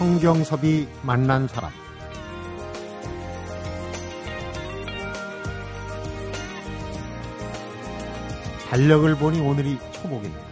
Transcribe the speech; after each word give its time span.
성경섭이 0.00 0.88
만난 1.02 1.46
사람 1.46 1.70
달력을 8.70 9.14
보니 9.16 9.40
오늘이 9.40 9.78
초복입니다. 9.92 10.42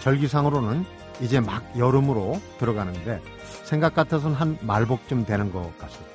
절기상으로는 0.00 0.86
이제 1.20 1.40
막 1.40 1.62
여름으로 1.76 2.40
들어가는데 2.58 3.20
생각 3.64 3.94
같아서는 3.94 4.34
한 4.34 4.56
말복쯤 4.62 5.26
되는 5.26 5.52
것 5.52 5.76
같습니다. 5.76 6.10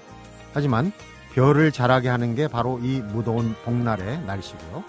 하지만 0.52 0.92
별을 1.36 1.72
자라게 1.72 2.10
하는 2.10 2.34
게 2.34 2.48
바로 2.48 2.80
이 2.80 3.00
무더운 3.00 3.54
복날의 3.64 4.22
날씨고요. 4.22 4.84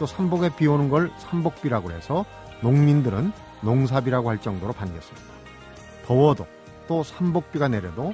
또 0.00 0.06
삼복에 0.06 0.56
비 0.56 0.66
오는 0.66 0.88
걸 0.88 1.12
삼복비라고 1.18 1.92
해서 1.92 2.24
농민들은 2.62 3.32
농사비라고 3.60 4.28
할 4.28 4.40
정도로 4.40 4.72
반겼습니다. 4.72 5.28
더워도 6.04 6.48
또 6.92 7.02
삼복비가 7.02 7.68
내려도 7.68 8.12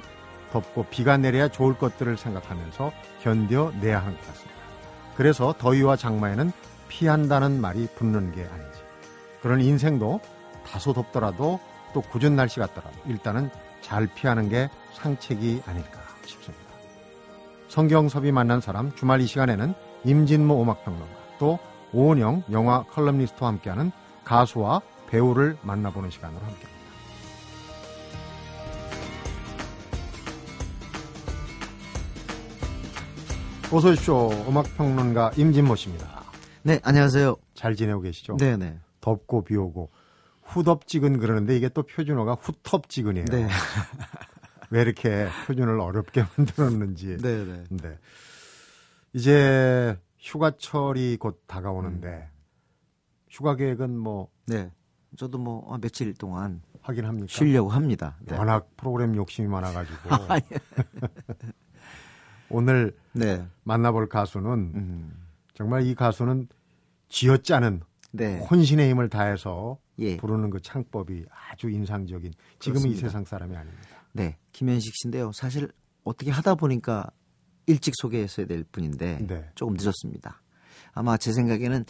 덥고 0.53 0.85
비가 0.85 1.17
내려야 1.17 1.49
좋을 1.49 1.77
것들을 1.77 2.15
생각하면서 2.15 2.93
견뎌내야 3.21 3.99
하는 3.99 4.15
것 4.15 4.27
같습니다. 4.27 4.57
그래서 5.17 5.53
더위와 5.57 5.97
장마에는 5.97 6.53
피한다는 6.87 7.59
말이 7.59 7.89
붙는 7.95 8.31
게 8.31 8.45
아니지. 8.45 8.79
그런 9.41 9.59
인생도 9.59 10.21
다소 10.65 10.93
덥더라도 10.93 11.59
또 11.93 11.99
굳은 11.99 12.37
날씨 12.37 12.61
같더라도 12.61 12.95
일단은 13.05 13.49
잘 13.81 14.07
피하는 14.07 14.47
게 14.47 14.69
상책이 14.93 15.63
아닐까 15.65 15.99
싶습니다. 16.25 16.63
성경섭이 17.67 18.31
만난 18.31 18.61
사람 18.61 18.95
주말 18.95 19.19
이 19.19 19.27
시간에는 19.27 19.73
임진모 20.05 20.61
음악평론가 20.61 21.15
또 21.37 21.59
오은영 21.91 22.43
영화 22.53 22.83
컬럼니스트와 22.83 23.49
함께하는 23.49 23.91
가수와 24.23 24.81
배우를 25.09 25.57
만나보는 25.63 26.11
시간으로 26.11 26.39
함께합니다. 26.39 26.78
어서 33.71 33.89
오십시오. 33.89 34.29
음악평론가 34.47 35.33
임진모 35.37 35.75
씨입니다. 35.75 36.23
네, 36.63 36.79
안녕하세요. 36.83 37.35
잘 37.53 37.75
지내고 37.75 38.01
계시죠? 38.01 38.37
네네. 38.37 38.79
덥고 38.99 39.43
비 39.43 39.55
오고 39.55 39.91
후덥지근 40.43 41.19
그러는데 41.19 41.55
이게 41.55 41.69
또 41.69 41.83
표준어가 41.83 42.33
후텁지근이에요. 42.41 43.25
네. 43.27 43.47
왜 44.71 44.81
이렇게 44.81 45.27
표준을 45.45 45.79
어렵게 45.79 46.25
만들었는지. 46.37 47.17
네네. 47.17 47.63
네. 47.69 47.97
이제 49.13 49.97
휴가철이 50.17 51.17
곧 51.17 51.43
다가오는데 51.47 52.07
음. 52.07 52.27
휴가 53.29 53.55
계획은 53.55 53.97
뭐 53.97 54.29
네. 54.47 54.71
저도 55.15 55.37
뭐 55.37 55.71
아, 55.73 55.77
며칠 55.79 56.13
동안 56.15 56.61
하긴 56.81 57.05
합니까? 57.05 57.27
쉬려고 57.29 57.69
합니다. 57.69 58.17
네. 58.21 58.35
워낙 58.35 58.67
프로그램 58.77 59.15
욕심이 59.15 59.47
많아가지고. 59.47 60.09
오늘 62.49 62.95
네. 63.13 63.45
만나볼 63.63 64.09
가수는 64.09 64.51
음. 64.75 65.13
정말 65.53 65.85
이 65.85 65.95
가수는 65.95 66.47
쥐어짜는 67.09 67.81
네. 68.11 68.39
혼신의 68.39 68.89
힘을 68.89 69.09
다해서 69.09 69.77
예. 69.99 70.17
부르는 70.17 70.49
그 70.49 70.61
창법이 70.61 71.25
아주 71.51 71.69
인상적인 71.69 72.33
지금은 72.59 72.81
이 72.81 72.83
그렇습니다. 72.83 73.07
세상 73.07 73.25
사람이 73.25 73.55
아닙니다. 73.55 73.87
네. 74.13 74.37
김현식 74.53 74.93
씨인데요. 74.95 75.31
사실 75.33 75.69
어떻게 76.03 76.31
하다 76.31 76.55
보니까 76.55 77.09
일찍 77.67 77.93
소개했어야 77.97 78.47
될 78.47 78.63
분인데 78.63 79.19
네. 79.27 79.49
조금 79.55 79.75
늦었습니다. 79.77 80.41
아마 80.93 81.17
제 81.17 81.31
생각에는 81.33 81.85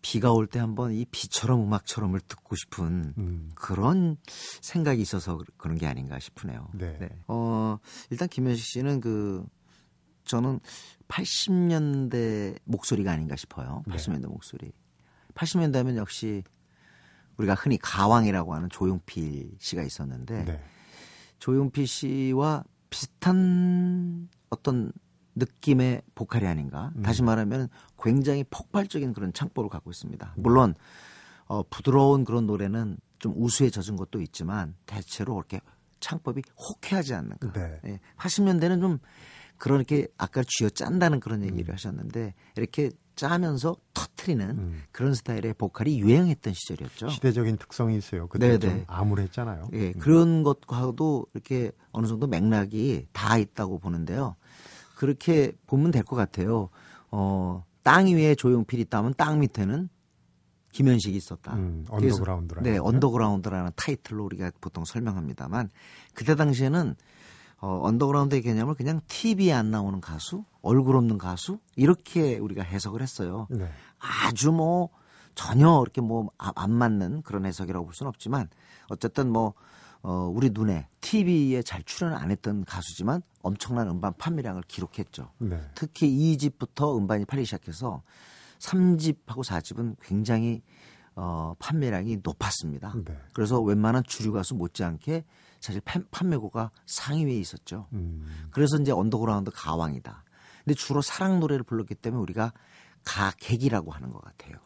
비가 0.00 0.32
올 0.32 0.46
때 0.46 0.60
한번 0.60 0.92
이 0.92 1.04
비처럼 1.10 1.62
음악처럼을 1.64 2.20
듣고 2.20 2.54
싶은 2.54 3.14
음. 3.18 3.50
그런 3.56 4.16
생각이 4.60 5.02
있어서 5.02 5.38
그런 5.56 5.76
게 5.76 5.86
아닌가 5.86 6.20
싶으네요. 6.20 6.68
네. 6.74 7.08
어, 7.26 7.78
일단 8.10 8.28
김현식 8.28 8.64
씨는 8.64 9.00
그 9.00 9.44
저는 10.24 10.60
80년대 11.08 12.58
목소리가 12.64 13.12
아닌가 13.12 13.36
싶어요. 13.36 13.82
네. 13.86 13.96
80년대 13.96 14.26
목소리. 14.28 14.72
80년대 15.34 15.74
하면 15.76 15.96
역시 15.96 16.42
우리가 17.36 17.54
흔히 17.54 17.78
가왕이라고 17.78 18.54
하는 18.54 18.68
조용필 18.70 19.56
씨가 19.58 19.82
있었는데 19.82 20.44
네. 20.44 20.64
조용필 21.38 21.86
씨와 21.86 22.64
비슷한 22.90 24.28
어떤 24.50 24.92
느낌의 25.34 26.02
보컬이 26.14 26.46
아닌가. 26.46 26.92
음. 26.96 27.02
다시 27.02 27.22
말하면 27.22 27.68
굉장히 28.00 28.44
폭발적인 28.44 29.12
그런 29.12 29.32
창법을 29.32 29.68
갖고 29.68 29.90
있습니다. 29.90 30.34
물론 30.36 30.74
어, 31.46 31.62
부드러운 31.64 32.24
그런 32.24 32.46
노래는 32.46 32.96
좀 33.18 33.34
우수에 33.36 33.70
젖은 33.70 33.96
것도 33.96 34.20
있지만 34.22 34.74
대체로 34.86 35.34
그렇게 35.34 35.60
창법이 36.00 36.42
호쾌하지 36.56 37.14
않는가. 37.14 37.52
네. 37.52 37.80
예, 37.86 38.00
80년대는 38.16 38.80
좀 38.80 38.98
그렇게 39.58 40.08
아까 40.18 40.42
쥐어 40.46 40.68
짠다는 40.70 41.20
그런 41.20 41.44
얘기를 41.44 41.72
하셨는데 41.72 42.34
이렇게 42.56 42.90
짜면서 43.16 43.76
터트리는 43.94 44.50
음. 44.58 44.82
그런 44.90 45.14
스타일의 45.14 45.54
보컬이 45.54 46.00
유행했던 46.00 46.52
시절이었죠. 46.52 47.08
시대적인 47.10 47.58
특성이 47.58 47.96
있어요. 47.96 48.26
그때 48.26 48.58
좀 48.58 48.70
네네. 48.70 48.84
암울했잖아요. 48.88 49.68
예, 49.74 49.88
음. 49.88 49.92
그런 50.00 50.42
것과도 50.42 51.26
이렇게 51.32 51.70
어느 51.92 52.06
정도 52.08 52.26
맥락이 52.26 53.06
다 53.12 53.38
있다고 53.38 53.78
보는데요. 53.78 54.34
그렇게 54.96 55.52
보면 55.66 55.92
될 55.92 56.02
것 56.02 56.16
같아요. 56.16 56.70
어, 57.10 57.64
땅 57.84 58.06
위에 58.06 58.34
조용필이 58.34 58.82
있다면 58.82 59.14
땅 59.16 59.38
밑에는 59.40 59.88
김현식이 60.72 61.16
있었다. 61.16 61.54
음, 61.54 61.84
언더그라운드라는 61.88 62.72
네? 62.72 62.78
언더그라운드라는 62.82 63.70
타이틀로 63.76 64.24
우리가 64.24 64.50
보통 64.60 64.84
설명합니다만 64.84 65.70
그때 66.14 66.34
당시에는 66.34 66.96
어, 67.64 67.80
언더그라운드의 67.84 68.42
개념을 68.42 68.74
그냥 68.74 69.00
TV에 69.08 69.50
안 69.50 69.70
나오는 69.70 69.98
가수, 69.98 70.44
얼굴 70.60 70.96
없는 70.96 71.16
가수 71.16 71.58
이렇게 71.76 72.36
우리가 72.36 72.62
해석을 72.62 73.00
했어요. 73.00 73.46
네. 73.48 73.70
아주 73.98 74.52
뭐 74.52 74.90
전혀 75.34 75.80
이렇게 75.82 76.02
뭐 76.02 76.28
안 76.36 76.70
맞는 76.70 77.22
그런 77.22 77.46
해석이라고 77.46 77.86
볼 77.86 77.94
수는 77.94 78.08
없지만 78.08 78.50
어쨌든 78.90 79.30
뭐 79.30 79.54
어, 80.02 80.30
우리 80.34 80.50
눈에 80.50 80.88
TV에 81.00 81.62
잘 81.62 81.82
출연 81.84 82.12
안 82.12 82.30
했던 82.30 82.66
가수지만 82.66 83.22
엄청난 83.40 83.88
음반 83.88 84.12
판매량을 84.18 84.64
기록했죠. 84.68 85.30
네. 85.38 85.58
특히 85.74 86.36
2집부터 86.36 86.98
음반이 86.98 87.24
팔리기 87.24 87.46
시작해서 87.46 88.02
3집하고 88.58 89.42
4집은 89.42 89.96
굉장히 90.02 90.60
어, 91.16 91.54
판매량이 91.58 92.18
높았습니다. 92.22 92.92
네. 93.06 93.16
그래서 93.32 93.62
웬만한 93.62 94.02
주류 94.06 94.32
가수 94.32 94.54
못지않게 94.54 95.24
사실 95.64 95.80
판- 95.82 96.04
판매고가 96.10 96.70
상위에 96.84 97.32
있었죠. 97.38 97.86
음, 97.94 98.26
그래서 98.52 98.76
이제 98.76 98.92
언더그라운드 98.92 99.50
가왕이다. 99.54 100.22
근데 100.62 100.74
주로 100.74 101.00
사랑 101.00 101.40
노래를 101.40 101.62
불렀기 101.64 101.94
때문에 101.94 102.20
우리가 102.22 102.52
가객이라고 103.04 103.90
하는 103.90 104.10
것 104.10 104.22
같아요. 104.22 104.56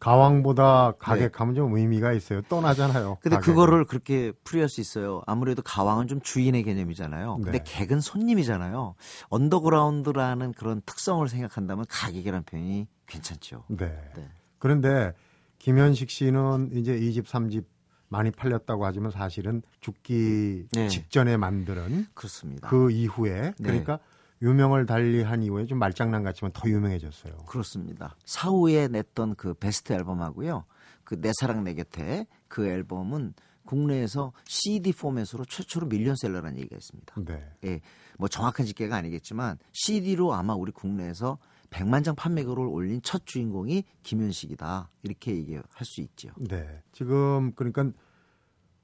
가왕보다 0.00 0.92
가객하면 0.98 1.54
좀 1.54 1.76
의미가 1.76 2.12
있어요. 2.12 2.42
떠나잖아요. 2.42 3.08
네. 3.10 3.16
근데 3.20 3.36
가객은. 3.36 3.54
그거를 3.54 3.84
그렇게 3.84 4.32
풀이할 4.44 4.68
수 4.68 4.80
있어요. 4.80 5.22
아무래도 5.26 5.62
가왕은 5.62 6.06
좀 6.08 6.20
주인의 6.20 6.62
개념이잖아요. 6.64 7.36
근데 7.36 7.58
네. 7.58 7.64
객은 7.64 8.00
손님이잖아요. 8.00 8.94
언더그라운드라는 9.28 10.52
그런 10.54 10.82
특성을 10.86 11.26
생각한다면 11.28 11.84
가객이라는 11.88 12.44
표현이 12.44 12.86
괜찮죠. 13.06 13.64
네. 13.68 13.86
네. 14.16 14.28
그런데 14.58 15.14
김현식 15.58 16.10
씨는 16.10 16.70
이제 16.74 16.96
2집, 16.98 17.26
3집 17.26 17.64
많이 18.08 18.30
팔렸다고 18.30 18.86
하지만 18.86 19.10
사실은 19.10 19.62
죽기 19.80 20.66
네. 20.72 20.88
직전에 20.88 21.36
만드는 21.36 22.06
그렇습니다. 22.14 22.68
그 22.68 22.90
이후에 22.90 23.40
네. 23.42 23.52
그러니까 23.62 23.98
유명을 24.40 24.86
달리한 24.86 25.42
이후에 25.42 25.66
좀 25.66 25.78
말장난 25.78 26.22
같지만 26.22 26.52
더 26.52 26.68
유명해졌어요. 26.68 27.36
그렇습니다. 27.46 28.16
사후에 28.24 28.88
냈던 28.88 29.34
그 29.34 29.54
베스트 29.54 29.92
앨범하고요. 29.92 30.64
그 31.04 31.20
내 31.20 31.32
사랑 31.40 31.64
내 31.64 31.74
곁에 31.74 32.26
그 32.48 32.66
앨범은 32.66 33.32
국내에서 33.64 34.32
CD 34.44 34.92
포맷으로 34.92 35.44
최초로 35.44 35.86
밀리언셀러라는 35.88 36.58
얘기가 36.58 36.76
있습니다. 36.76 37.14
네. 37.24 37.52
예, 37.64 37.80
뭐 38.18 38.28
정확한 38.28 38.64
집계가 38.64 38.96
아니겠지만 38.96 39.58
CD로 39.72 40.32
아마 40.34 40.54
우리 40.54 40.72
국내에서 40.72 41.38
100만 41.70 42.04
장 42.04 42.14
판매고를 42.14 42.64
올린 42.66 43.00
첫 43.02 43.26
주인공이 43.26 43.84
김현식이다. 44.02 44.90
이렇게 45.02 45.36
얘기할 45.36 45.64
수 45.82 46.00
있죠. 46.00 46.30
네. 46.36 46.82
지금 46.92 47.52
그러니까 47.54 47.90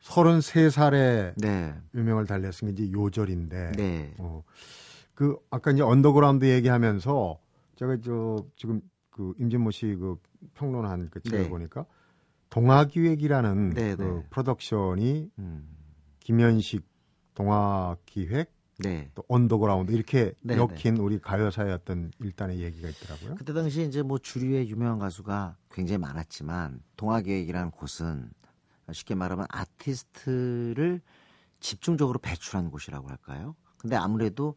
33살에 0.02 1.34
네. 1.36 1.74
유명을 1.94 2.26
달렸은 2.26 2.66
게 2.66 2.82
이제 2.82 2.92
요절인데 2.92 3.72
네. 3.72 4.14
어, 4.18 4.42
그 5.14 5.36
아까 5.50 5.70
이제 5.70 5.82
언더그라운드 5.82 6.44
얘기하면서 6.44 7.38
제가 7.76 7.96
저 8.02 8.44
지금 8.56 8.80
그 9.10 9.32
임진모 9.38 9.70
씨 9.70 9.96
그 9.98 10.16
평론한 10.54 11.08
그 11.10 11.20
책을 11.22 11.44
네. 11.44 11.48
보니까 11.48 11.86
동아기획이라는 12.50 13.70
네, 13.70 13.96
그 13.96 14.02
네. 14.02 14.26
프로덕션이 14.30 15.30
음. 15.38 15.68
김현식 16.20 16.84
동아기획 17.34 18.52
네. 18.78 19.10
또 19.14 19.22
언더그라운드 19.28 19.92
이렇게 19.92 20.32
네, 20.40 20.56
엮인 20.56 20.96
우리 20.96 21.18
가요사의 21.20 21.72
어떤 21.72 22.10
일단의 22.20 22.60
얘기가 22.60 22.88
있더라고요. 22.88 23.36
그때 23.36 23.52
당시에 23.52 23.84
이제 23.84 24.02
뭐 24.02 24.18
주류의 24.18 24.68
유명한 24.68 24.98
가수가 24.98 25.56
굉장히 25.70 25.98
많았지만 25.98 26.82
동아기획이라는 26.96 27.70
곳은 27.70 28.30
쉽게 28.92 29.14
말하면 29.14 29.46
아티스트를 29.48 31.00
집중적으로 31.60 32.18
배출한 32.18 32.70
곳이라고 32.70 33.08
할까요? 33.08 33.54
근데 33.78 33.96
아무래도 33.96 34.56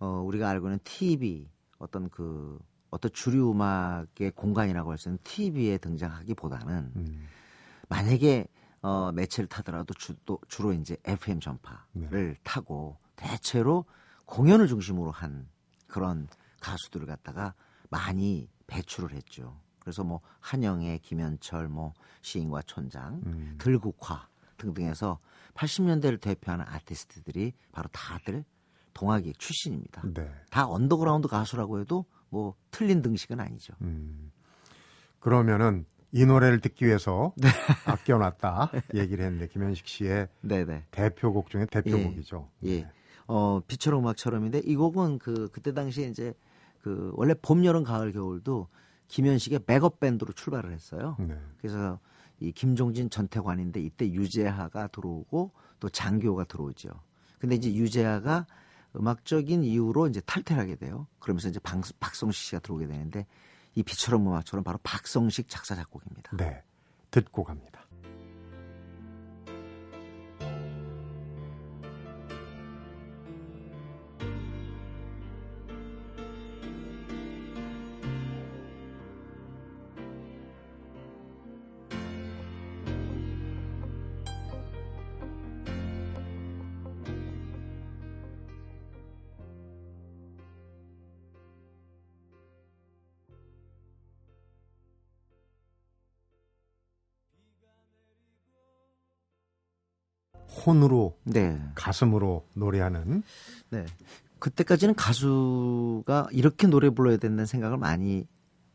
어 0.00 0.20
우리가 0.20 0.48
알고 0.50 0.66
있는 0.66 0.78
TV 0.84 1.48
어떤 1.78 2.08
그 2.10 2.58
어떤 2.90 3.10
주류 3.12 3.50
음악의 3.52 4.32
공간이라고 4.34 4.90
할 4.90 4.98
수 4.98 5.08
있는 5.08 5.18
TV에 5.24 5.78
등장하기보다는 5.78 6.92
음. 6.96 7.28
만약에 7.88 8.46
어 8.82 9.12
매체를 9.12 9.48
타더라도 9.48 9.94
주, 9.94 10.14
또 10.26 10.38
주로 10.48 10.72
이제 10.72 10.96
FM 11.04 11.40
전파를 11.40 11.78
네. 12.10 12.34
타고 12.42 12.98
대체로 13.16 13.84
공연을 14.26 14.66
중심으로 14.68 15.10
한 15.10 15.48
그런 15.86 16.28
가수들을 16.60 17.06
갖다가 17.06 17.54
많이 17.90 18.48
배출을 18.66 19.12
했죠. 19.12 19.60
그래서 19.78 20.02
뭐 20.02 20.20
한영애, 20.40 20.98
김현철, 21.02 21.68
뭐 21.68 21.92
시인과 22.22 22.62
촌장, 22.62 23.20
음. 23.26 23.54
들국화 23.58 24.28
등등해서 24.56 25.18
80년대를 25.54 26.20
대표하는 26.20 26.64
아티스트들이 26.66 27.52
바로 27.70 27.88
다들 27.92 28.44
동아기획 28.94 29.38
출신입니다. 29.38 30.02
네. 30.14 30.30
다 30.50 30.66
언더그라운드 30.66 31.28
가수라고 31.28 31.80
해도 31.80 32.06
뭐 32.30 32.54
틀린 32.70 33.02
등식은 33.02 33.40
아니죠. 33.40 33.74
음. 33.82 34.32
그러면은 35.18 35.84
이 36.12 36.24
노래를 36.24 36.60
듣기 36.60 36.86
위해서 36.86 37.34
네. 37.38 37.48
아껴놨다 37.86 38.70
얘기를 38.94 39.24
했는데 39.24 39.48
김현식 39.48 39.86
씨의 39.86 40.28
네네. 40.40 40.86
대표곡 40.90 41.50
중에 41.50 41.66
대표곡이죠. 41.66 42.50
예. 42.64 42.82
네. 42.82 42.92
어, 43.26 43.60
비처럼 43.66 44.00
음악처럼인데 44.00 44.60
이 44.64 44.76
곡은 44.76 45.18
그 45.18 45.48
그때 45.50 45.72
당시에 45.72 46.08
이제 46.08 46.34
그 46.80 47.12
원래 47.14 47.34
봄, 47.34 47.64
여름, 47.64 47.82
가을, 47.82 48.12
겨울도 48.12 48.68
김현식의 49.08 49.60
백업 49.60 50.00
밴드로 50.00 50.32
출발을 50.32 50.72
했어요. 50.72 51.16
네. 51.18 51.38
그래서 51.58 51.98
이 52.40 52.52
김종진 52.52 53.10
전태관인데 53.10 53.80
이때 53.80 54.10
유재하가 54.10 54.88
들어오고 54.88 55.52
또 55.80 55.88
장교가 55.88 56.44
들어오죠. 56.44 56.90
근데 57.38 57.54
이제 57.54 57.72
유재하가 57.72 58.46
음악적인 58.96 59.64
이유로 59.64 60.08
이제 60.08 60.20
탈퇴를 60.20 60.62
하게 60.62 60.76
돼요. 60.76 61.06
그러면서 61.18 61.48
이제 61.48 61.58
방, 61.60 61.82
박성식 62.00 62.44
씨가 62.44 62.60
들어오게 62.60 62.86
되는데 62.86 63.26
이 63.74 63.82
빛처럼 63.82 64.26
음악처럼 64.26 64.62
바로 64.62 64.78
박성식 64.82 65.48
작사 65.48 65.74
작곡입니다. 65.74 66.36
네. 66.36 66.62
듣고 67.10 67.44
갑니다. 67.44 67.83
혼으로 100.66 101.16
네. 101.24 101.60
가슴으로 101.74 102.46
노래하는 102.54 103.22
네. 103.70 103.86
그때까지는 104.38 104.94
가수가 104.94 106.28
이렇게 106.32 106.66
노래 106.66 106.90
불러야 106.90 107.16
된다는 107.16 107.46
생각을 107.46 107.78
많이 107.78 108.26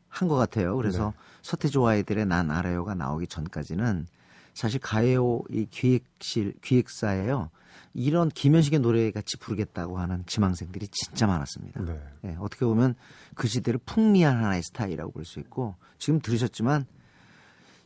한 0.07 0.27
것 0.27 0.35
같아요. 0.35 0.75
그래서 0.75 1.13
서태지와 1.43 1.91
아이들의 1.91 2.25
난 2.25 2.49
알아요가 2.49 2.95
나오기 2.95 3.27
전까지는 3.27 4.07
사실 4.55 4.79
가요 4.79 5.41
이 5.49 5.67
기획실 5.69 6.55
기획사에요. 6.63 7.51
이런 7.93 8.29
김현식의 8.29 8.79
노래 8.79 9.09
같이 9.11 9.37
부르겠다고 9.37 9.97
하는 9.99 10.23
지망생들이 10.25 10.87
진짜 10.89 11.27
많았습니다. 11.27 11.81
네. 11.83 11.99
예, 12.25 12.37
어떻게 12.39 12.65
보면 12.65 12.95
그 13.35 13.47
시대를 13.47 13.79
풍미한 13.85 14.37
하나의 14.37 14.63
스타일이라고 14.63 15.11
볼 15.11 15.25
수 15.25 15.39
있고 15.39 15.75
지금 15.99 16.19
들으셨지만 16.19 16.85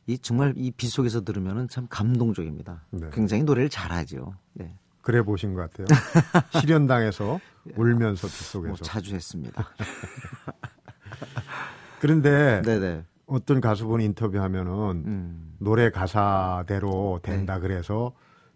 이 0.06 0.18
정말 0.18 0.54
이빗 0.58 0.90
속에서 0.90 1.22
들으면은 1.22 1.68
참 1.70 1.88
감동적입니다. 1.90 2.86
네. 2.92 3.10
굉장히 3.14 3.44
노래를 3.44 3.70
잘하죠. 3.70 4.36
네. 4.54 4.76
그래 5.02 5.22
보신 5.22 5.54
것 5.54 5.72
같아요. 5.72 5.88
실현당해서 6.62 7.40
울면서 7.76 8.28
빗뭐 8.28 8.76
속에서. 8.76 8.84
자주 8.84 9.16
했습니다. 9.16 9.68
그런데 12.00 12.62
네네. 12.64 13.06
어떤 13.26 13.62
가수분 13.62 14.02
인터뷰하면은 14.02 14.74
음. 15.06 15.56
노래 15.60 15.90
가사대로 15.90 17.20
된다 17.24 17.60
그래서 17.60 18.14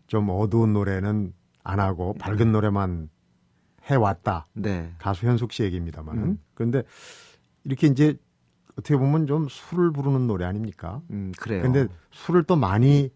좀 0.07 0.29
어두운 0.29 0.73
노래는 0.73 1.33
안 1.63 1.79
하고 1.79 2.13
밝은 2.13 2.51
노래만 2.51 3.09
해왔다. 3.83 4.47
네. 4.53 4.93
가수 4.97 5.25
현숙 5.25 5.53
씨 5.53 5.63
얘기입니다만은. 5.63 6.23
음. 6.23 6.39
그런데 6.53 6.83
이렇게 7.63 7.87
이제 7.87 8.17
어떻게 8.77 8.95
보면 8.95 9.27
좀 9.27 9.47
술을 9.49 9.91
부르는 9.91 10.27
노래 10.27 10.45
아닙니까? 10.45 11.01
음, 11.09 11.31
그래요. 11.37 11.63
근데 11.63 11.87
술을 12.11 12.43
또 12.43 12.55
많이 12.55 13.11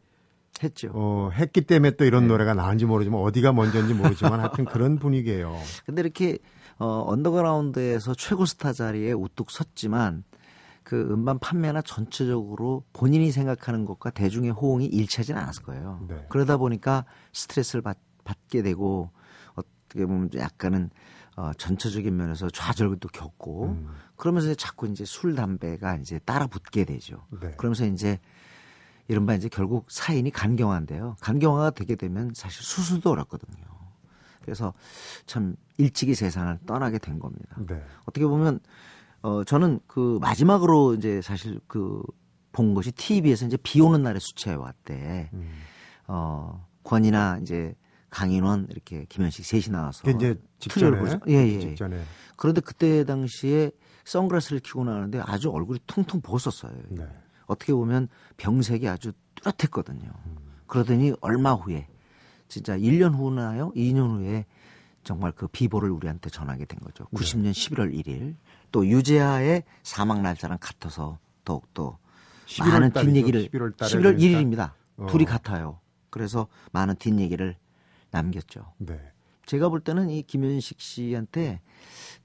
했죠. 0.63 0.91
어, 0.93 1.29
했기 1.33 1.61
때문에 1.61 1.91
또 1.91 2.05
이런 2.05 2.23
네. 2.23 2.29
노래가 2.29 2.53
나온지 2.53 2.85
모르지만 2.85 3.21
어디가 3.21 3.53
먼저인지 3.53 3.93
모르지만 3.93 4.39
하여튼 4.41 4.65
그런 4.65 4.97
분위기예요. 4.97 5.55
근데 5.85 6.01
이렇게 6.01 6.39
어, 6.77 7.03
언더그라운드에서 7.07 8.15
최고 8.15 8.45
스타 8.45 8.73
자리에 8.73 9.11
우뚝 9.13 9.51
섰지만 9.51 10.23
그 10.83 11.09
음반 11.11 11.37
판매나 11.39 11.81
전체적으로 11.83 12.83
본인이 12.91 13.31
생각하는 13.31 13.85
것과 13.85 14.09
대중의 14.09 14.51
호응이 14.51 14.87
일치하지는 14.87 15.39
않았을 15.39 15.63
거예요. 15.63 16.05
네. 16.09 16.25
그러다 16.29 16.57
보니까 16.57 17.05
스트레스를 17.33 17.81
받, 17.81 17.97
받게 18.23 18.63
되고 18.63 19.11
어떻게 19.53 20.05
보면 20.05 20.31
약간은 20.35 20.89
어, 21.37 21.51
전체적인 21.57 22.15
면에서 22.15 22.49
좌절도 22.49 23.09
겪고 23.09 23.65
음, 23.69 23.87
그러면서 24.15 24.47
이제 24.47 24.55
자꾸 24.55 24.87
이제 24.87 25.05
술 25.05 25.35
담배가 25.35 25.95
이제 25.95 26.19
따라 26.19 26.47
붙게 26.47 26.83
되죠. 26.85 27.25
네. 27.41 27.51
그러면서 27.57 27.85
이제 27.85 28.19
이른바 29.07 29.33
이제 29.33 29.49
결국 29.49 29.89
사인이 29.89 30.29
간경화인데요. 30.31 31.15
간경화가 31.21 31.71
되게 31.71 31.95
되면 31.95 32.31
사실 32.33 32.63
수술도 32.63 33.11
어렵거든요. 33.11 33.63
그래서 34.41 34.73
참 35.25 35.55
일찍이 35.77 36.15
세상을 36.15 36.59
떠나게 36.65 36.97
된 36.97 37.19
겁니다. 37.19 37.55
네. 37.67 37.81
어떻게 38.05 38.25
보면 38.25 38.59
어 39.21 39.43
저는 39.43 39.79
그 39.87 40.17
마지막으로 40.21 40.95
이제 40.95 41.21
사실 41.21 41.59
그 41.67 42.01
본 42.51 42.73
것이 42.73 42.91
TV에서 42.91 43.45
이제 43.45 43.57
비 43.57 43.81
오는 43.81 44.03
날의 44.03 44.19
수채화 44.19 44.57
왔대. 44.59 45.29
음. 45.33 45.51
어 46.07 46.67
권이나 46.83 47.39
이제 47.41 47.75
강인원 48.09 48.67
이렇게 48.69 49.05
김현식 49.07 49.45
셋이 49.45 49.65
나와서 49.71 50.03
이제 50.11 50.35
직전에 50.61 50.97
부르죠. 50.97 51.19
예, 51.27 51.33
예. 51.33 51.59
직전에 51.59 52.01
그런데 52.35 52.61
그때 52.61 53.03
당시에 53.03 53.71
선글라스를 54.05 54.59
끼고 54.61 54.83
나왔는데 54.83 55.21
아주 55.25 55.51
얼굴이 55.51 55.79
퉁퉁 55.87 56.21
부었었어요. 56.21 56.73
네. 56.89 57.07
어떻게 57.45 57.73
보면 57.73 58.07
병색이 58.37 58.87
아주 58.87 59.11
뚜렷했거든요. 59.35 60.09
그러더니 60.67 61.13
얼마 61.21 61.53
후에 61.53 61.87
진짜 62.47 62.77
1년 62.77 63.13
후나요? 63.13 63.71
2년 63.75 64.17
후에 64.17 64.45
정말 65.03 65.31
그 65.31 65.47
비보를 65.47 65.89
우리한테 65.89 66.29
전하게 66.29 66.65
된 66.65 66.79
거죠. 66.79 67.05
90년 67.13 67.51
11월 67.51 67.93
1일. 67.93 68.35
또 68.71 68.85
유재하의 68.87 69.63
사망 69.83 70.21
날짜랑 70.21 70.57
같아서 70.61 71.19
더욱더 71.43 71.97
11월 72.45 72.69
많은. 72.71 72.91
뒷얘기를 72.91 73.49
11월 73.49 73.77
달에 73.77 73.91
11월 73.91 74.01
그러니까. 74.01 74.39
1일입니다. 74.39 74.71
어. 74.97 75.07
둘이 75.07 75.25
같아요. 75.25 75.79
그래서 76.09 76.47
많은 76.71 76.95
뒷얘기를 76.95 77.55
남겼죠. 78.11 78.73
네. 78.77 78.99
제가 79.51 79.67
볼 79.67 79.81
때는 79.81 80.09
이 80.09 80.23
김현식 80.23 80.79
씨한테 80.79 81.59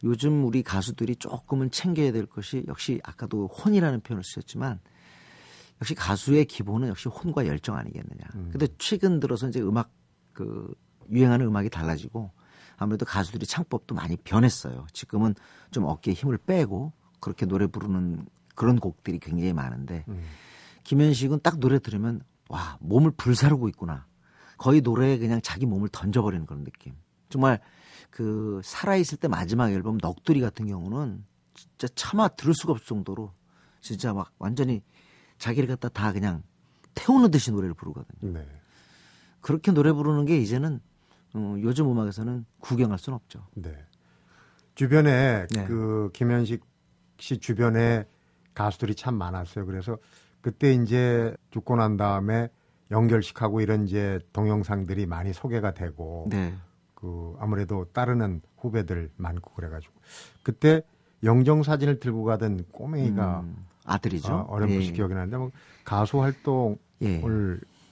요즘 0.04 0.45
우리 0.45 0.62
가수들이 0.62 1.16
조금은 1.16 1.73
챙겨야 1.73 2.12
될 2.12 2.25
것이 2.25 2.62
역시 2.68 3.00
아까도 3.02 3.49
혼이라는 3.49 4.02
표현을 4.02 4.23
쓰셨지만 4.23 4.78
역시 5.80 5.97
가수의 5.97 6.45
기본은 6.45 6.87
역시 6.87 7.09
혼과 7.09 7.49
열정 7.49 7.75
아니겠느냐. 7.75 8.25
음. 8.37 8.50
근데 8.52 8.68
최근 8.78 9.18
들어서 9.18 9.49
이제 9.49 9.61
음악 9.61 9.90
그 10.33 10.73
유행하는 11.11 11.47
음악이 11.47 11.68
달라지고 11.68 12.30
아무래도 12.76 13.04
가수들이 13.04 13.45
창법도 13.45 13.97
많이 13.97 14.16
변했어요. 14.18 14.87
지금은 14.92 15.35
좀 15.73 15.85
어깨에 15.85 16.14
힘을 16.14 16.38
빼고 16.38 16.92
그렇게 17.18 17.45
노래 17.45 17.66
부르는 17.66 18.25
그런 18.54 18.78
곡들이 18.78 19.18
굉장히 19.18 19.52
많은데 19.52 20.04
음. 20.06 20.23
김현식은 20.85 21.40
딱 21.42 21.59
노래 21.59 21.80
들으면 21.80 22.21
와 22.49 22.78
몸을 22.80 23.11
불사르고 23.11 23.68
있구나. 23.71 24.06
거의 24.59 24.80
노래에 24.80 25.18
그냥 25.18 25.40
자기 25.42 25.66
몸을 25.66 25.88
던져버리는 25.88 26.47
그런 26.47 26.62
느낌. 26.62 26.95
정말 27.28 27.61
그 28.11 28.61
살아있을 28.64 29.18
때 29.18 29.28
마지막 29.28 29.71
앨범 29.73 29.99
넋두리 29.99 30.40
같은 30.40 30.66
경우는 30.66 31.25
진짜 31.54 31.88
차마 31.95 32.28
들을 32.28 32.54
수가 32.54 32.73
없을 32.73 32.87
정도로 32.87 33.33
진짜 33.80 34.12
막 34.12 34.33
완전히 34.38 34.83
자기를 35.38 35.68
갖다 35.68 35.88
다 35.88 36.12
그냥 36.12 36.42
태우는 36.95 37.30
듯이 37.30 37.50
노래를 37.52 37.75
부르거든요. 37.75 38.33
네. 38.33 38.47
그렇게 39.40 39.71
노래 39.73 39.92
부르는 39.92 40.25
게 40.25 40.38
이제는 40.38 40.80
어, 41.35 41.56
요즘 41.61 41.90
음악에서는 41.90 42.47
구경할 42.61 42.99
수는 42.99 43.16
없죠. 43.16 43.47
네. 43.54 43.76
주변에 44.75 45.47
네. 45.49 45.64
그 45.64 46.11
김현식 46.12 46.64
씨 47.18 47.38
주변에 47.38 48.04
가수들이 48.54 48.95
참 48.95 49.14
많았어요. 49.14 49.66
그래서 49.66 49.99
그때 50.40 50.73
이제 50.73 51.35
죽고 51.50 51.76
난 51.76 51.97
다음에 51.97 52.49
연결식하고 52.90 53.61
이런 53.61 53.87
이제 53.87 54.18
동영상들이 54.33 55.06
많이 55.06 55.33
소개가 55.33 55.75
되고 55.75 56.26
네. 56.30 56.54
그 57.07 57.37
아무래도 57.39 57.85
따르는 57.93 58.43
후배들 58.59 59.11
많고 59.17 59.53
그래가지고 59.53 59.95
그때 60.43 60.83
영정 61.23 61.63
사진을 61.63 62.01
들고 62.01 62.25
가던 62.25 62.65
꼬맹이가 62.73 63.41
음, 63.41 63.65
아들이죠. 63.85 64.33
아, 64.33 64.41
어렴풋이 64.49 64.89
예. 64.89 64.93
기억이 64.93 65.15
나는데 65.15 65.37
뭐 65.37 65.53
가수 65.85 66.21
활동을 66.21 66.77
예. 67.03 67.23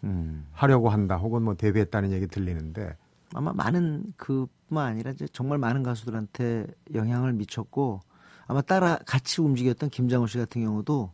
음. 0.02 0.46
하려고 0.52 0.88
한다 0.88 1.16
혹은 1.16 1.42
뭐 1.42 1.54
데뷔했다는 1.54 2.10
얘기 2.10 2.26
들리는데 2.26 2.96
아마 3.34 3.52
많은 3.52 4.12
그뿐만 4.16 4.86
아니라 4.86 5.12
이제 5.12 5.28
정말 5.32 5.58
많은 5.58 5.84
가수들한테 5.84 6.66
영향을 6.92 7.32
미쳤고 7.34 8.00
아마 8.46 8.60
따라 8.62 8.98
같이 9.06 9.40
움직였던 9.40 9.90
김장훈 9.90 10.26
씨 10.26 10.38
같은 10.38 10.62
경우도 10.62 11.12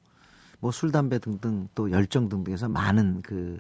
뭐 0.60 0.70
술 0.70 0.90
담배 0.90 1.18
등등 1.18 1.68
또 1.74 1.90
열정 1.90 2.30
등등에서 2.30 2.68
많은 2.70 3.20
그 3.22 3.58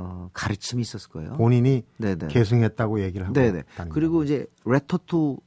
어, 0.00 0.30
가르침이 0.32 0.80
있었을 0.80 1.10
거예요. 1.10 1.32
본인이 1.32 1.84
네네. 1.96 2.28
계승했다고 2.28 3.02
얘기를 3.02 3.26
하고 3.26 3.34
네네. 3.34 3.64
그리고 3.90 4.22
이제 4.22 4.46
레터투 4.64 5.38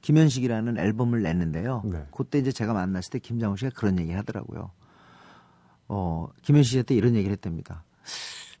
김현식이라는 0.00 0.78
앨범을 0.78 1.22
냈는데요. 1.22 1.82
네. 1.84 2.06
그때 2.16 2.38
이제 2.38 2.52
제가 2.52 2.72
만났을 2.72 3.10
때 3.10 3.18
김장훈 3.18 3.56
씨가 3.56 3.72
그런 3.74 3.98
얘기 3.98 4.12
하더라고요. 4.12 4.70
어, 5.88 6.28
김현식 6.42 6.70
씨한테 6.70 6.94
이런 6.94 7.16
얘기를 7.16 7.32
했답니다. 7.32 7.82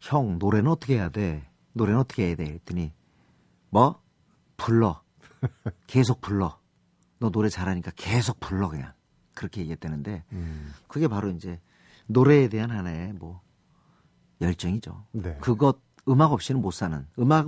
형, 0.00 0.40
노래는 0.40 0.68
어떻게 0.68 0.94
해야 0.96 1.10
돼? 1.10 1.48
노래는 1.74 2.00
어떻게 2.00 2.26
해야 2.26 2.34
돼? 2.34 2.44
했더니, 2.46 2.92
뭐? 3.70 4.02
불러. 4.56 5.00
계속 5.86 6.20
불러. 6.20 6.58
너 7.20 7.30
노래 7.30 7.48
잘하니까 7.48 7.92
계속 7.94 8.40
불러, 8.40 8.68
그냥. 8.68 8.92
그렇게 9.34 9.60
얘기했다는데, 9.60 10.24
음, 10.32 10.72
그게 10.88 11.06
바로 11.06 11.30
이제 11.30 11.60
노래에 12.08 12.48
대한 12.48 12.72
하나의 12.72 13.12
뭐, 13.12 13.42
열정이죠. 14.40 15.04
네. 15.12 15.36
그것, 15.40 15.78
음악 16.08 16.32
없이는 16.32 16.60
못 16.60 16.70
사는, 16.72 17.06
음악 17.18 17.46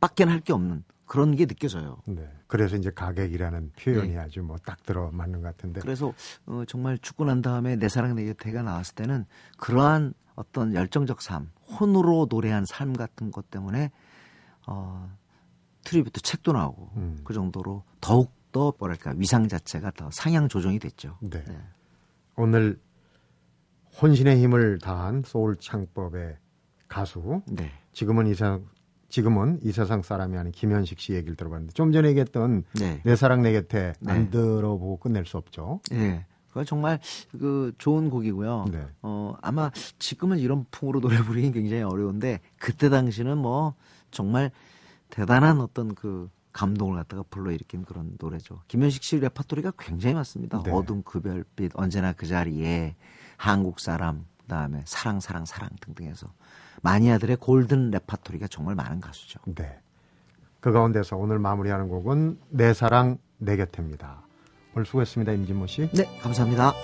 밖에 0.00 0.24
할게 0.24 0.52
없는 0.52 0.84
그런 1.06 1.34
게 1.34 1.44
느껴져요. 1.46 1.98
네. 2.06 2.28
그래서 2.46 2.76
이제 2.76 2.90
가객이라는 2.90 3.72
표현이 3.78 4.12
네. 4.12 4.18
아주 4.18 4.42
뭐 4.42 4.56
딱 4.64 4.82
들어 4.84 5.10
맞는 5.10 5.42
것 5.42 5.48
같은데. 5.48 5.80
그래서 5.80 6.12
어, 6.46 6.62
정말 6.68 6.98
죽고 6.98 7.24
난 7.24 7.42
다음에 7.42 7.76
내 7.76 7.88
사랑 7.88 8.14
내 8.14 8.24
곁에가 8.26 8.62
나왔을 8.62 8.94
때는 8.94 9.26
그러한 9.58 10.14
어떤 10.36 10.72
열정적 10.74 11.20
삶, 11.20 11.50
혼으로 11.80 12.28
노래한 12.30 12.64
삶 12.66 12.92
같은 12.92 13.30
것 13.32 13.50
때문에 13.50 13.90
어, 14.66 15.10
트리뷰트 15.84 16.20
책도 16.22 16.52
나오고 16.52 16.90
음. 16.96 17.20
그 17.24 17.34
정도로 17.34 17.82
더욱 18.00 18.32
더 18.52 18.72
뭐랄까 18.78 19.12
위상 19.16 19.48
자체가 19.48 19.90
더 19.92 20.10
상향 20.12 20.48
조정이 20.48 20.78
됐죠. 20.78 21.18
네. 21.20 21.42
네. 21.44 21.58
오늘 22.36 22.80
혼신의 24.00 24.42
힘을 24.42 24.78
다한 24.78 25.22
소울 25.26 25.56
창법의 25.56 26.36
가수 26.88 27.42
네. 27.46 27.70
지금은 27.92 28.26
이 28.26 28.34
세상 28.34 28.64
지금은 29.08 29.58
이 29.62 29.72
세상 29.72 30.02
사람이 30.02 30.36
아닌 30.38 30.52
김현식 30.52 31.00
씨 31.00 31.14
얘기를 31.14 31.36
들어봤는데 31.36 31.72
좀 31.72 31.92
전에 31.92 32.08
얘기했던 32.10 32.64
네. 32.78 33.00
내 33.04 33.16
사랑 33.16 33.42
내 33.42 33.52
곁에 33.52 33.94
네. 34.00 34.12
안 34.12 34.30
들어보고 34.30 34.98
끝낼 34.98 35.24
수 35.26 35.36
없죠. 35.36 35.80
예. 35.92 36.24
그거 36.48 36.64
정말 36.64 36.98
그 37.32 37.72
좋은 37.78 38.10
곡이고요. 38.10 38.66
네. 38.72 38.86
어, 39.02 39.34
아마 39.40 39.70
지금은 39.98 40.38
이런 40.38 40.64
풍으로 40.70 41.00
노래 41.02 41.18
부르기 41.18 41.50
굉장히 41.52 41.82
어려운데 41.82 42.40
그때 42.58 42.88
당시는 42.88 43.38
뭐 43.38 43.74
정말 44.10 44.50
대단한 45.10 45.60
어떤 45.60 45.94
그 45.94 46.28
감동을 46.52 46.96
갖다가 46.96 47.22
불러일으킨 47.30 47.84
그런 47.84 48.16
노래죠. 48.18 48.62
김현식 48.68 49.02
씨 49.02 49.18
레파토리가 49.20 49.72
굉장히 49.78 50.14
많습니다. 50.14 50.62
네. 50.64 50.70
어둠 50.72 51.02
그 51.04 51.20
별빛 51.20 51.72
언제나 51.74 52.12
그 52.12 52.26
자리에 52.26 52.96
한국 53.40 53.80
사람 53.80 54.26
그다음에 54.42 54.82
사랑 54.84 55.18
사랑 55.18 55.46
사랑 55.46 55.70
등등해서 55.80 56.26
마니아들의 56.82 57.36
골든 57.36 57.90
레파토리가 57.90 58.48
정말 58.48 58.74
많은 58.74 59.00
가수죠. 59.00 59.40
네. 59.46 59.78
그 60.60 60.72
가운데서 60.72 61.16
오늘 61.16 61.38
마무리하는 61.38 61.88
곡은 61.88 62.38
내 62.50 62.74
사랑 62.74 63.16
내 63.38 63.56
곁입니다. 63.56 64.20
오늘 64.74 64.84
수고했습니다. 64.84 65.32
임진모 65.32 65.66
씨. 65.68 65.88
네, 65.92 66.04
감사합니다. 66.20 66.74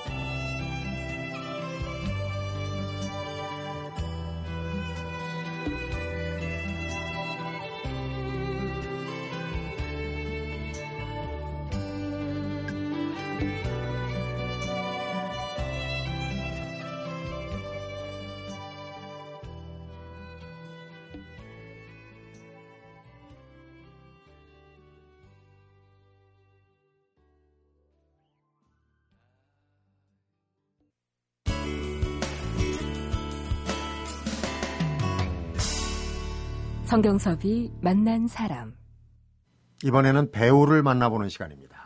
성경섭이 36.87 37.73
만난 37.81 38.29
사람. 38.29 38.75
이번에는 39.85 40.31
배우를 40.31 40.83
만나보는 40.85 41.29
시간입니다. 41.29 41.77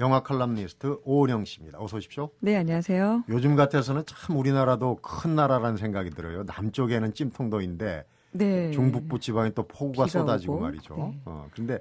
영화 0.00 0.20
칼럼니스트 0.22 0.98
오은영 1.04 1.44
씨입니다. 1.44 1.78
어서 1.80 1.96
오십시오. 1.98 2.30
네, 2.40 2.56
안녕하세요. 2.56 3.24
요즘 3.28 3.54
같아서는 3.54 4.02
참 4.04 4.36
우리나라도 4.36 4.96
큰 4.96 5.36
나라라는 5.36 5.76
생각이 5.76 6.10
들어요. 6.10 6.42
남쪽에는 6.42 7.14
찜통도인데 7.14 8.04
네. 8.32 8.70
중북부 8.72 9.20
지방에 9.20 9.50
또 9.50 9.62
폭우가 9.68 10.08
쏟아지고 10.08 10.54
오고, 10.54 10.62
말이죠. 10.62 10.96
네. 10.96 11.20
어, 11.24 11.46
그런데 11.52 11.78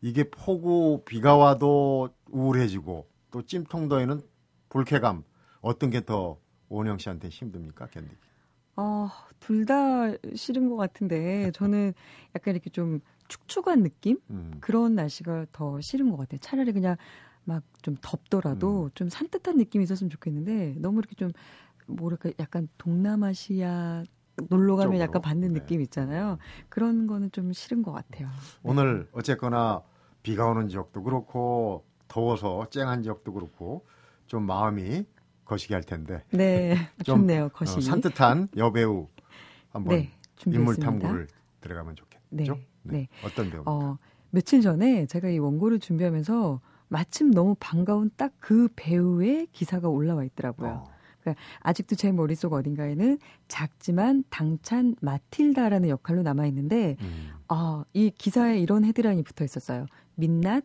이게 0.00 0.24
폭우 0.30 1.02
비가 1.04 1.36
와도 1.36 2.08
우울해지고 2.30 3.06
또 3.30 3.42
찜통도에는 3.42 4.20
불쾌감 4.70 5.24
어떤 5.60 5.90
게 5.90 6.00
더 6.00 6.38
오은영 6.70 6.96
씨한테 6.96 7.28
힘듭니까? 7.28 7.86
견디기. 7.88 8.16
어, 8.76 9.08
둘 9.40 9.66
다 9.66 10.12
싫은 10.34 10.68
것 10.70 10.76
같은데 10.76 11.50
저는 11.52 11.92
약간 12.34 12.54
이렇게 12.54 12.70
좀 12.70 13.00
축축한 13.28 13.82
느낌 13.82 14.18
음. 14.30 14.52
그런 14.60 14.94
날씨가 14.94 15.46
더 15.52 15.80
싫은 15.80 16.10
것 16.10 16.16
같아요. 16.16 16.38
차라리 16.40 16.72
그냥 16.72 16.96
막 17.44 17.62
좀 17.82 17.96
덥더라도 18.00 18.84
음. 18.84 18.90
좀 18.94 19.08
산뜻한 19.08 19.56
느낌이 19.58 19.82
있었으면 19.82 20.08
좋겠는데 20.10 20.76
너무 20.78 21.00
이렇게 21.00 21.16
좀 21.16 21.32
뭐랄까 21.88 22.30
약간 22.38 22.68
동남아시아 22.78 24.04
놀러 24.48 24.76
가면. 24.76 25.00
약간 25.00 25.20
받는 25.20 25.52
네. 25.52 25.60
느낌 25.60 25.80
있잖아요. 25.82 26.38
그런 26.68 27.06
거는 27.08 27.32
좀 27.32 27.52
싫은 27.52 27.82
것 27.82 27.90
같아요. 27.92 28.28
오늘 28.62 29.08
어쨌거나 29.12 29.82
비가 30.22 30.46
오는 30.46 30.68
지역도 30.68 31.02
그렇고 31.02 31.84
더워서 32.06 32.68
쨍한 32.70 33.02
지역도 33.02 33.32
그렇고 33.32 33.84
좀 34.26 34.46
마음이 34.46 35.04
거시기 35.44 35.74
할 35.74 35.82
텐데 35.82 36.22
네, 36.30 36.74
좀, 37.04 37.20
좋네요. 37.20 37.44
어, 37.44 37.48
거시. 37.48 37.80
산뜻한 37.80 38.48
여배우 38.56 39.08
한번 39.70 39.96
네, 39.96 40.10
인물. 40.46 40.76
탐구를 40.76 41.28
들어가면 41.60 41.96
좋겠죠? 41.96 42.20
네, 42.30 42.44
네. 42.82 43.08
어떤 43.24 43.50
배우입니까? 43.50 43.70
어, 43.70 43.98
며칠 44.30 44.60
전에 44.60 45.06
제가 45.06 45.28
이 45.28 45.38
원고를 45.38 45.78
준비하면서 45.78 46.60
마침 46.88 47.30
너무 47.30 47.54
반가운 47.58 48.10
딱 48.16 48.32
그 48.38 48.68
배우의 48.76 49.48
기사가 49.52 49.88
올라와 49.88 50.24
있더라고요. 50.24 50.84
어, 51.24 51.34
아직도 51.60 51.94
제 51.96 52.10
머릿속 52.12 52.52
어딘가에는 52.52 53.18
작지만 53.48 54.24
당찬 54.30 54.96
마틸다라는 55.00 55.88
역할로 55.88 56.22
남아 56.22 56.46
있는데 56.46 56.96
음, 57.00 57.30
아, 57.48 57.84
이 57.92 58.10
기사에 58.10 58.58
이런 58.58 58.84
헤드라인이 58.84 59.22
붙어 59.22 59.44
있었어요. 59.44 59.86
민낯 60.16 60.64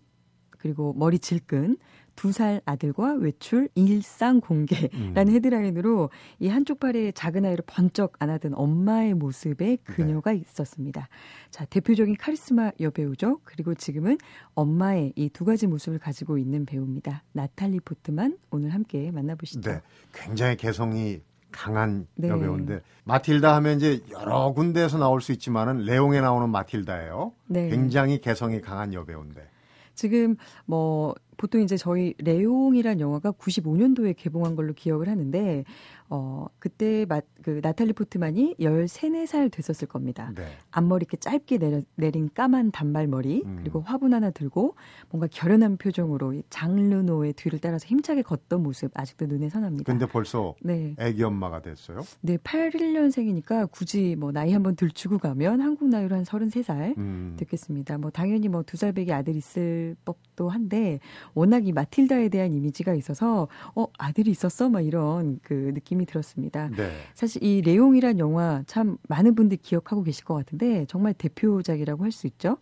그리고 0.49 0.93
머리 0.97 1.19
질끈 1.19 1.77
두 2.17 2.33
살 2.33 2.61
아들과 2.65 3.13
외출 3.13 3.69
일상 3.75 4.41
공개라는 4.41 4.91
음. 5.15 5.29
헤드라인으로 5.29 6.09
이 6.39 6.49
한쪽 6.49 6.81
팔에 6.81 7.13
작은 7.13 7.45
아이를 7.45 7.63
번쩍 7.65 8.13
안아든 8.19 8.53
엄마의 8.55 9.13
모습에 9.13 9.77
그녀가 9.85 10.33
있었습니다. 10.33 11.07
자, 11.51 11.63
대표적인 11.65 12.17
카리스마 12.17 12.71
여배우죠. 12.79 13.39
그리고 13.45 13.73
지금은 13.75 14.17
엄마의 14.55 15.13
이 15.15 15.29
두 15.29 15.45
가지 15.45 15.67
모습을 15.67 15.99
가지고 15.99 16.37
있는 16.39 16.65
배우입니다. 16.65 17.23
나탈리 17.31 17.79
포트만 17.81 18.37
오늘 18.49 18.73
함께 18.73 19.11
만나보시죠. 19.11 19.61
네, 19.69 19.81
굉장히 20.13 20.57
개성이 20.57 21.21
강한 21.51 22.07
네. 22.15 22.27
여배우인데 22.27 22.81
마틸다 23.05 23.55
하면 23.57 23.77
이제 23.77 24.01
여러 24.11 24.51
군데에서 24.53 24.97
나올 24.97 25.21
수 25.21 25.31
있지만은 25.31 25.85
레옹에 25.85 26.19
나오는 26.21 26.49
마틸다예요. 26.49 27.33
네. 27.47 27.69
굉장히 27.69 28.19
개성이 28.19 28.59
강한 28.61 28.93
여배우인데. 28.93 29.47
지금 29.97 30.37
뭐 30.65 31.15
보통 31.37 31.61
이제 31.61 31.75
저희 31.75 32.13
레옹이란 32.19 32.99
영화가 32.99 33.31
95년도에 33.33 34.15
개봉한 34.15 34.55
걸로 34.55 34.73
기억을 34.73 35.09
하는데 35.09 35.65
어 36.09 36.45
그때 36.59 37.05
마, 37.07 37.21
그 37.41 37.59
나탈리 37.61 37.93
포트만이 37.93 38.55
13, 38.59 39.11
4살 39.13 39.51
됐었을 39.51 39.87
겁니다. 39.87 40.31
네. 40.35 40.43
앞머리 40.71 41.03
이렇게 41.03 41.17
짧게 41.17 41.57
내려, 41.57 41.81
내린 41.95 42.29
까만 42.33 42.71
단발머리 42.71 43.43
음. 43.45 43.57
그리고 43.59 43.81
화분 43.81 44.13
하나 44.13 44.29
들고 44.31 44.75
뭔가 45.09 45.27
결연한 45.31 45.77
표정으로 45.77 46.33
이 46.33 46.43
장르노의 46.49 47.33
뒤를 47.33 47.59
따라서 47.59 47.85
힘차게 47.87 48.21
걷던 48.21 48.63
모습 48.63 48.91
아직도 48.93 49.25
눈에 49.27 49.49
선합니다. 49.49 49.91
근데 49.91 50.05
벌써 50.05 50.55
네. 50.61 50.95
애기 50.99 51.23
엄마가 51.23 51.61
됐어요. 51.61 52.01
네, 52.21 52.37
81년생이니까 52.37 53.69
굳이 53.71 54.15
뭐 54.17 54.31
나이 54.31 54.53
한번 54.53 54.75
들추고 54.75 55.17
가면 55.19 55.61
한국 55.61 55.89
나이로 55.89 56.15
한 56.15 56.23
33살 56.23 56.97
음. 56.97 57.35
듣겠습니다. 57.37 57.97
뭐 57.97 58.11
당연히 58.11 58.47
뭐 58.47 58.63
두 58.63 58.77
살 58.77 58.91
배기 58.91 59.11
아들 59.11 59.35
있을 59.35 59.95
법도 60.05 60.49
한데 60.49 60.99
워낙 61.33 61.65
이 61.67 61.71
마틸다에 61.71 62.29
대한 62.29 62.53
이미지가 62.53 62.93
있어서 62.93 63.47
어 63.75 63.87
아들이 63.97 64.29
있었어 64.31 64.69
막 64.69 64.81
이런 64.81 65.39
그 65.41 65.71
느낌 65.73 65.96
이 66.01 66.05
들었습니다. 66.05 66.69
네. 66.69 66.91
사실 67.13 67.43
이 67.43 67.61
레옹이란 67.61 68.19
영화 68.19 68.63
참 68.67 68.97
많은 69.07 69.35
분들이 69.35 69.59
기억하고 69.61 70.03
계실 70.03 70.25
것 70.25 70.33
같은데 70.35 70.85
정말 70.87 71.13
대표작이라고 71.13 72.03
할 72.03 72.11
수 72.11 72.27
있죠. 72.27 72.57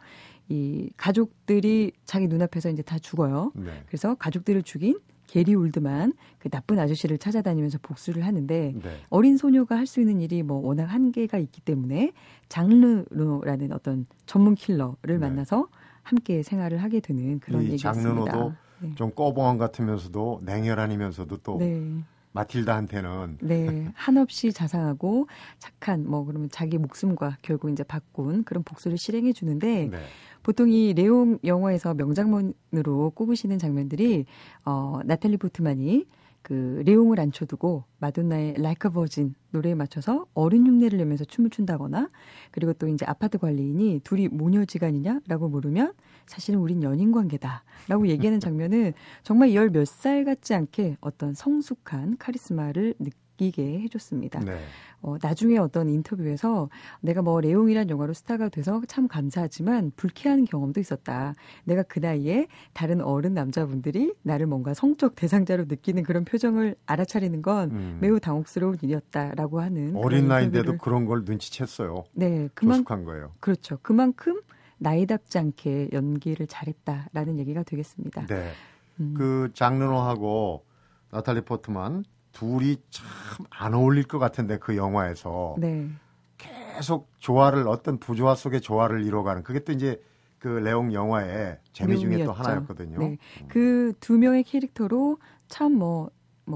이 0.49 0.89
가족들이 0.97 1.91
자기 2.05 2.27
눈앞에서 2.27 2.69
이제 2.69 2.81
다 2.83 2.99
죽어요. 2.99 3.51
네. 3.55 3.83
그래서 3.87 4.15
가족들을 4.15 4.63
죽인 4.63 4.99
게리 5.27 5.55
올드만 5.55 6.13
그 6.37 6.49
나쁜 6.49 6.77
아저씨를 6.77 7.17
찾아다니면서 7.17 7.79
복수를 7.81 8.25
하는데 8.25 8.73
네. 8.75 8.89
어린 9.09 9.37
소녀가 9.37 9.75
할 9.75 9.87
수 9.87 9.99
있는 9.99 10.21
일이 10.21 10.43
뭐 10.43 10.57
워낙 10.59 10.85
한계가 10.85 11.37
있기 11.39 11.61
때문에 11.61 12.11
장르노라는 12.49 13.71
어떤 13.71 14.05
전문 14.25 14.55
킬러를 14.55 14.95
네. 15.07 15.17
만나서 15.17 15.67
함께 16.03 16.43
생활을 16.43 16.81
하게 16.83 16.99
되는 16.99 17.39
그런 17.39 17.63
이 17.63 17.71
얘기였습니다. 17.71 18.31
장르노도 18.31 18.53
네. 18.81 18.91
좀 18.95 19.11
꺼벙한 19.11 19.57
같으면서도 19.57 20.41
냉혈한이면서도 20.43 21.37
또 21.37 21.57
네. 21.57 22.03
마틸다한테는 22.35 23.37
네, 23.41 23.89
한없이 23.95 24.51
자상하고 24.51 25.27
착한 25.57 26.05
뭐 26.07 26.25
그러면 26.25 26.49
자기 26.51 26.77
목숨과 26.77 27.37
결국 27.41 27.71
이제 27.71 27.83
바꾼 27.83 28.43
그런 28.43 28.63
복수를 28.63 28.97
실행해 28.97 29.31
주는데 29.31 29.87
네. 29.89 29.97
보통 30.43 30.69
이 30.69 30.93
레옹 30.93 31.39
영화에서 31.43 31.93
명장면으로 31.93 33.11
꼽으시는 33.15 33.57
장면들이 33.57 34.25
어 34.65 34.99
나탈리 35.05 35.37
포트만이 35.37 36.05
그 36.45 36.83
레옹을 36.85 37.19
앉혀두고 37.19 37.85
마돈나의 37.97 38.51
Like 38.59 38.87
a 38.87 38.93
Virgin 38.93 39.33
노래에 39.49 39.73
맞춰서 39.73 40.27
어른 40.35 40.67
흉내를 40.67 40.99
내면서 40.99 41.25
춤을 41.25 41.49
춘다거나 41.49 42.11
그리고 42.51 42.71
또 42.73 42.87
이제 42.87 43.03
아파트 43.07 43.39
관리인이 43.39 44.01
둘이 44.03 44.27
모녀지간이냐라고 44.27 45.49
물으면 45.49 45.93
사실은 46.27 46.59
우린 46.59 46.83
연인 46.83 47.11
관계다라고 47.11 48.07
얘기하는 48.09 48.39
장면은 48.39 48.93
정말 49.23 49.55
열 49.55 49.71
몇 49.71 49.87
살 49.87 50.23
같지 50.23 50.53
않게 50.53 50.97
어떤 51.01 51.33
성숙한 51.33 52.17
카리스마를 52.19 52.93
느끼 52.99 53.15
게 53.37 53.79
해줬습니다. 53.81 54.39
네. 54.39 54.59
어, 55.01 55.17
나중에 55.21 55.57
어떤 55.57 55.89
인터뷰에서 55.89 56.69
내가 57.01 57.21
뭐 57.21 57.39
레옹이란 57.41 57.89
영화로 57.89 58.13
스타가 58.13 58.49
돼서 58.49 58.81
참 58.87 59.07
감사하지만 59.07 59.91
불쾌한 59.95 60.45
경험도 60.45 60.79
있었다. 60.79 61.35
내가 61.63 61.83
그 61.83 61.99
나이에 61.99 62.47
다른 62.73 63.01
어른 63.01 63.33
남자분들이 63.33 64.13
나를 64.23 64.47
뭔가 64.47 64.73
성적 64.73 65.15
대상자로 65.15 65.65
느끼는 65.65 66.03
그런 66.03 66.25
표정을 66.25 66.75
알아차리는 66.85 67.41
건 67.41 67.71
음. 67.71 67.97
매우 68.01 68.19
당혹스러운 68.19 68.77
일이었다라고 68.81 69.59
하는 69.61 69.95
어린 69.95 70.27
나이인데도 70.27 70.77
그런 70.77 71.05
걸 71.05 71.25
눈치챘어요. 71.25 72.05
네 72.13 72.49
그만 72.53 72.77
조숙한 72.77 73.03
거예요. 73.03 73.31
그렇죠. 73.39 73.77
그만큼 73.81 74.41
나이답지 74.77 75.37
않게 75.37 75.89
연기를 75.93 76.47
잘했다라는 76.47 77.39
얘기가 77.39 77.63
되겠습니다. 77.63 78.25
네. 78.27 78.51
음. 78.99 79.13
그 79.15 79.51
장르노하고 79.53 80.65
나탈리 81.11 81.41
포트만 81.41 82.03
둘이 82.35 82.77
참 82.89 83.05
안 83.49 83.73
어울릴 83.73 84.03
것 84.03 84.19
같은데 84.19 84.57
그 84.59 84.77
영화에서 84.77 85.55
네. 85.57 85.89
계속 86.37 87.09
조화를 87.19 87.67
어떤 87.67 87.97
부조화 87.97 88.35
속의 88.35 88.61
조화를 88.61 89.03
이뤄가는 89.03 89.43
그게 89.43 89.59
또 89.59 89.71
이제 89.71 90.01
그 90.39 90.47
레옹 90.47 90.93
영화의 90.93 91.57
재미 91.73 91.97
중에 91.97 92.23
또 92.23 92.31
묘미였죠. 92.31 92.31
하나였거든요. 92.31 92.99
네. 92.99 93.17
그두 93.47 94.17
명의 94.17 94.43
캐릭터로 94.43 95.17
참뭐뭐 95.47 96.09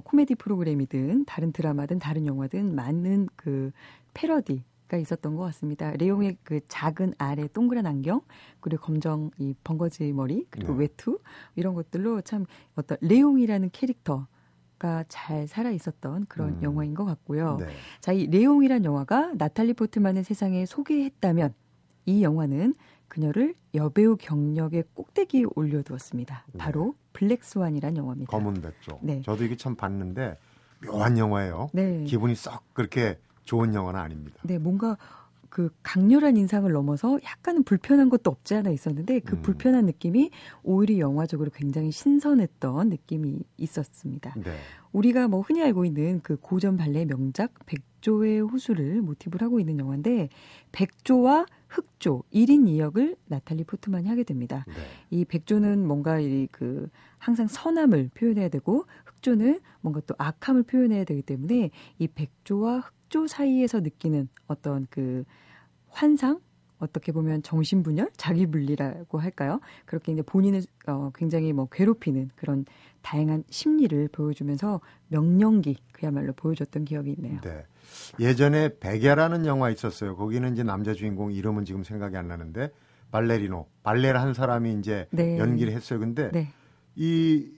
코미디 0.03 0.35
프로그램이든 0.35 1.25
다른 1.25 1.51
드라마든 1.51 1.99
다른 1.99 2.27
영화든 2.27 2.75
많은 2.75 3.27
그 3.35 3.71
패러디 4.13 4.63
가 4.87 4.97
있었던 4.97 5.35
것 5.35 5.43
같습니다. 5.43 5.91
레옹의 5.91 6.37
그 6.43 6.61
작은 6.67 7.13
아래 7.19 7.47
동그란 7.47 7.85
안경 7.85 8.21
그리고 8.59 8.83
검정 8.85 9.29
이 9.37 9.53
벙거지 9.63 10.11
머리 10.13 10.47
그리고 10.49 10.73
네. 10.73 10.79
외투 10.79 11.19
이런 11.55 11.75
것들로 11.75 12.21
참 12.21 12.45
어떤 12.75 12.97
레옹이라는 13.01 13.69
캐릭터 13.71 14.25
가 14.79 15.03
잘 15.09 15.47
살아 15.47 15.69
있었던 15.71 16.25
그런 16.27 16.49
음. 16.55 16.63
영화인 16.63 16.93
것 16.95 17.05
같고요. 17.05 17.57
네. 17.59 17.67
자, 17.99 18.11
이 18.13 18.25
레옹이란 18.27 18.85
영화가 18.85 19.33
나탈리 19.35 19.73
포트만을 19.73 20.23
세상에 20.23 20.65
소개했다면 20.65 21.53
이 22.05 22.23
영화는 22.23 22.73
그녀를 23.07 23.55
여배우 23.75 24.17
경력의 24.17 24.85
꼭대기에 24.93 25.45
올려두었습니다. 25.55 26.45
네. 26.53 26.57
바로 26.57 26.95
블랙스완이란 27.13 27.97
영화입니다. 27.97 28.31
검은 28.31 28.61
백조. 28.61 28.99
네. 29.01 29.21
저도 29.23 29.43
이게 29.43 29.55
참 29.57 29.75
봤는데 29.75 30.37
묘한 30.85 31.17
영화예요. 31.17 31.69
네. 31.73 32.03
기분이 32.05 32.35
썩 32.35 32.63
그렇게 32.73 33.19
좋은 33.43 33.73
영화는 33.73 33.99
아닙니다. 33.99 34.39
네, 34.43 34.57
뭔가 34.59 34.95
그 35.49 35.69
강렬한 35.83 36.37
인상을 36.37 36.71
넘어서 36.71 37.19
약간은 37.23 37.63
불편한 37.63 38.09
것도 38.09 38.29
없지 38.29 38.55
않아 38.55 38.69
있었는데 38.69 39.19
그 39.19 39.35
음. 39.35 39.41
불편한 39.41 39.85
느낌이 39.85 40.31
오히려 40.63 40.99
영화적으로 40.99 41.49
굉장히 41.53 41.91
신선했던 41.91 42.89
느낌이 42.89 43.39
있었습니다. 43.57 44.33
네. 44.37 44.51
우리가 44.91 45.27
뭐 45.27 45.41
흔히 45.41 45.61
알고 45.63 45.85
있는 45.85 46.19
그 46.21 46.37
고전 46.37 46.77
발레 46.77 47.05
명작 47.05 47.53
백조의 47.65 48.41
호수를 48.41 49.01
모티브로 49.01 49.45
하고 49.45 49.59
있는 49.59 49.79
영화인데 49.79 50.29
백조와 50.71 51.45
흑조 51.67 52.23
1인 52.33 52.65
2역을 52.65 53.17
나탈리 53.25 53.63
포트만이 53.63 54.07
하게 54.07 54.23
됩니다. 54.23 54.65
네. 54.67 54.73
이 55.11 55.25
백조는 55.25 55.85
뭔가 55.85 56.19
이그 56.19 56.89
항상 57.17 57.47
선함을 57.47 58.09
표현해야 58.15 58.49
되고 58.49 58.85
흑조는 59.05 59.59
뭔가 59.81 60.01
또 60.07 60.15
악함을 60.17 60.63
표현해야 60.63 61.03
되기 61.03 61.21
때문에 61.21 61.69
이 61.99 62.07
백조와 62.07 62.79
흑 62.79 62.98
조 63.09 63.27
사이에서 63.27 63.81
느끼는 63.81 64.29
어떤 64.47 64.87
그 64.89 65.23
환상 65.89 66.39
어떻게 66.79 67.11
보면 67.11 67.43
정신분열, 67.43 68.11
자기분리라고 68.15 69.19
할까요? 69.19 69.59
그렇게 69.85 70.13
이제 70.13 70.21
본인을 70.21 70.61
어, 70.87 71.11
굉장히 71.13 71.51
뭐 71.51 71.67
괴롭히는 71.69 72.29
그런 72.35 72.65
다양한 73.01 73.43
심리를 73.49 74.07
보여주면서 74.09 74.79
명령기 75.09 75.77
그야말로 75.91 76.33
보여줬던 76.33 76.85
기억이 76.85 77.11
있네요. 77.17 77.41
네. 77.41 77.65
예전에 78.19 78.79
백야라는 78.79 79.45
영화 79.45 79.69
있었어요. 79.69 80.15
거기는 80.15 80.53
이제 80.53 80.63
남자 80.63 80.93
주인공 80.93 81.31
이름은 81.33 81.65
지금 81.65 81.83
생각이 81.83 82.15
안 82.15 82.27
나는데 82.27 82.71
발레리노, 83.11 83.65
발레를 83.83 84.21
한 84.21 84.33
사람이 84.33 84.73
이제 84.79 85.07
네. 85.11 85.37
연기를 85.37 85.73
했어요. 85.73 85.99
근데 85.99 86.31
네. 86.31 86.47
이 86.95 87.51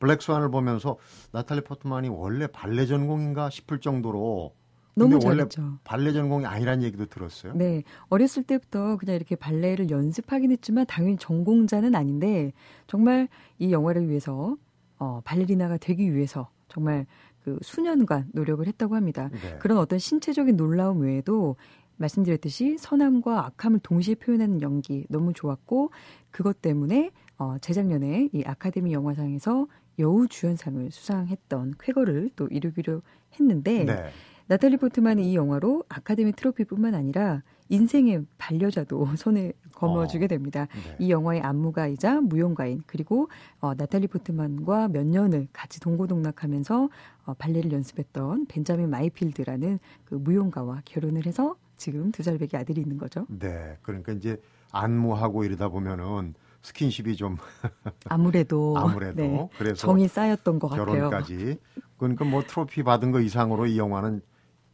블랙스완을 0.00 0.50
보면서 0.50 0.96
나탈리 1.30 1.60
포트만이 1.62 2.08
원래 2.08 2.46
발레 2.48 2.86
전공인가 2.86 3.48
싶을 3.50 3.80
정도로 3.80 4.54
너무 4.94 5.12
근데 5.12 5.26
원래 5.26 5.38
잘했죠. 5.38 5.78
발레 5.84 6.12
전공이 6.12 6.46
아니란 6.46 6.82
얘기도 6.82 7.06
들었어요. 7.06 7.52
네. 7.54 7.84
어렸을 8.08 8.42
때부터 8.42 8.96
그냥 8.96 9.14
이렇게 9.16 9.36
발레를 9.36 9.90
연습하긴 9.90 10.50
했지만 10.50 10.86
당연히 10.86 11.16
전공자는 11.16 11.94
아닌데 11.94 12.52
정말 12.86 13.28
이 13.58 13.72
영화를 13.72 14.08
위해서 14.08 14.56
어, 14.98 15.20
발레리나가 15.24 15.76
되기 15.76 16.12
위해서 16.14 16.50
정말 16.68 17.06
그 17.44 17.58
수년간 17.62 18.30
노력을 18.32 18.66
했다고 18.66 18.96
합니다. 18.96 19.30
네. 19.32 19.58
그런 19.60 19.78
어떤 19.78 19.98
신체적인 19.98 20.56
놀라움 20.56 21.00
외에도 21.00 21.56
말씀드렸듯이 21.96 22.76
선함과 22.78 23.46
악함을 23.46 23.80
동시에 23.82 24.14
표현하는 24.14 24.62
연기 24.62 25.06
너무 25.08 25.32
좋았고 25.32 25.90
그것 26.30 26.60
때문에 26.62 27.10
어, 27.38 27.56
재작년에 27.60 28.30
이 28.32 28.42
아카데미 28.44 28.92
영화상에서 28.92 29.66
여우 29.98 30.28
주연상을 30.28 30.90
수상했던 30.90 31.74
쾌거를 31.78 32.30
또 32.36 32.46
이루기로 32.48 33.02
했는데 33.38 33.84
네. 33.84 34.10
나탈리 34.46 34.78
포트만이 34.78 35.30
이 35.30 35.36
영화로 35.36 35.84
아카데미 35.88 36.32
트로피뿐만 36.32 36.94
아니라 36.94 37.42
인생의 37.68 38.26
반려자도 38.36 39.06
손에 39.16 39.52
거머쥐게 39.74 40.26
됩니다. 40.26 40.66
네. 40.72 40.96
이 40.98 41.10
영화의 41.10 41.40
안무가이자 41.40 42.20
무용가인 42.20 42.82
그리고 42.86 43.28
어, 43.60 43.74
나탈리 43.74 44.08
포트만과 44.08 44.88
몇 44.88 45.06
년을 45.06 45.46
같이 45.52 45.78
동고동락하면서 45.78 46.88
어, 47.26 47.34
발레를 47.34 47.70
연습했던 47.72 48.46
벤자민 48.46 48.90
마이필드라는 48.90 49.78
그 50.04 50.16
무용가와 50.16 50.82
결혼을 50.84 51.26
해서 51.26 51.54
지금 51.76 52.10
두 52.10 52.24
살배기 52.24 52.56
아들이 52.56 52.80
있는 52.80 52.98
거죠. 52.98 53.26
네. 53.28 53.78
그러니까 53.82 54.12
이제 54.12 54.36
안무하고 54.72 55.44
이러다 55.44 55.68
보면은 55.68 56.34
스킨십이 56.62 57.16
좀 57.16 57.36
아무래도 58.08 58.74
아무래도 58.76 59.22
네, 59.22 59.48
그래서 59.58 59.86
정이 59.86 60.08
쌓였던 60.08 60.58
것 60.58 60.68
같아요. 60.68 60.86
결혼까지. 60.86 61.58
그러니까 61.96 62.24
뭐 62.24 62.42
트로피 62.42 62.82
받은 62.82 63.12
거 63.12 63.20
이상으로 63.20 63.66
이 63.66 63.78
영화는 63.78 64.20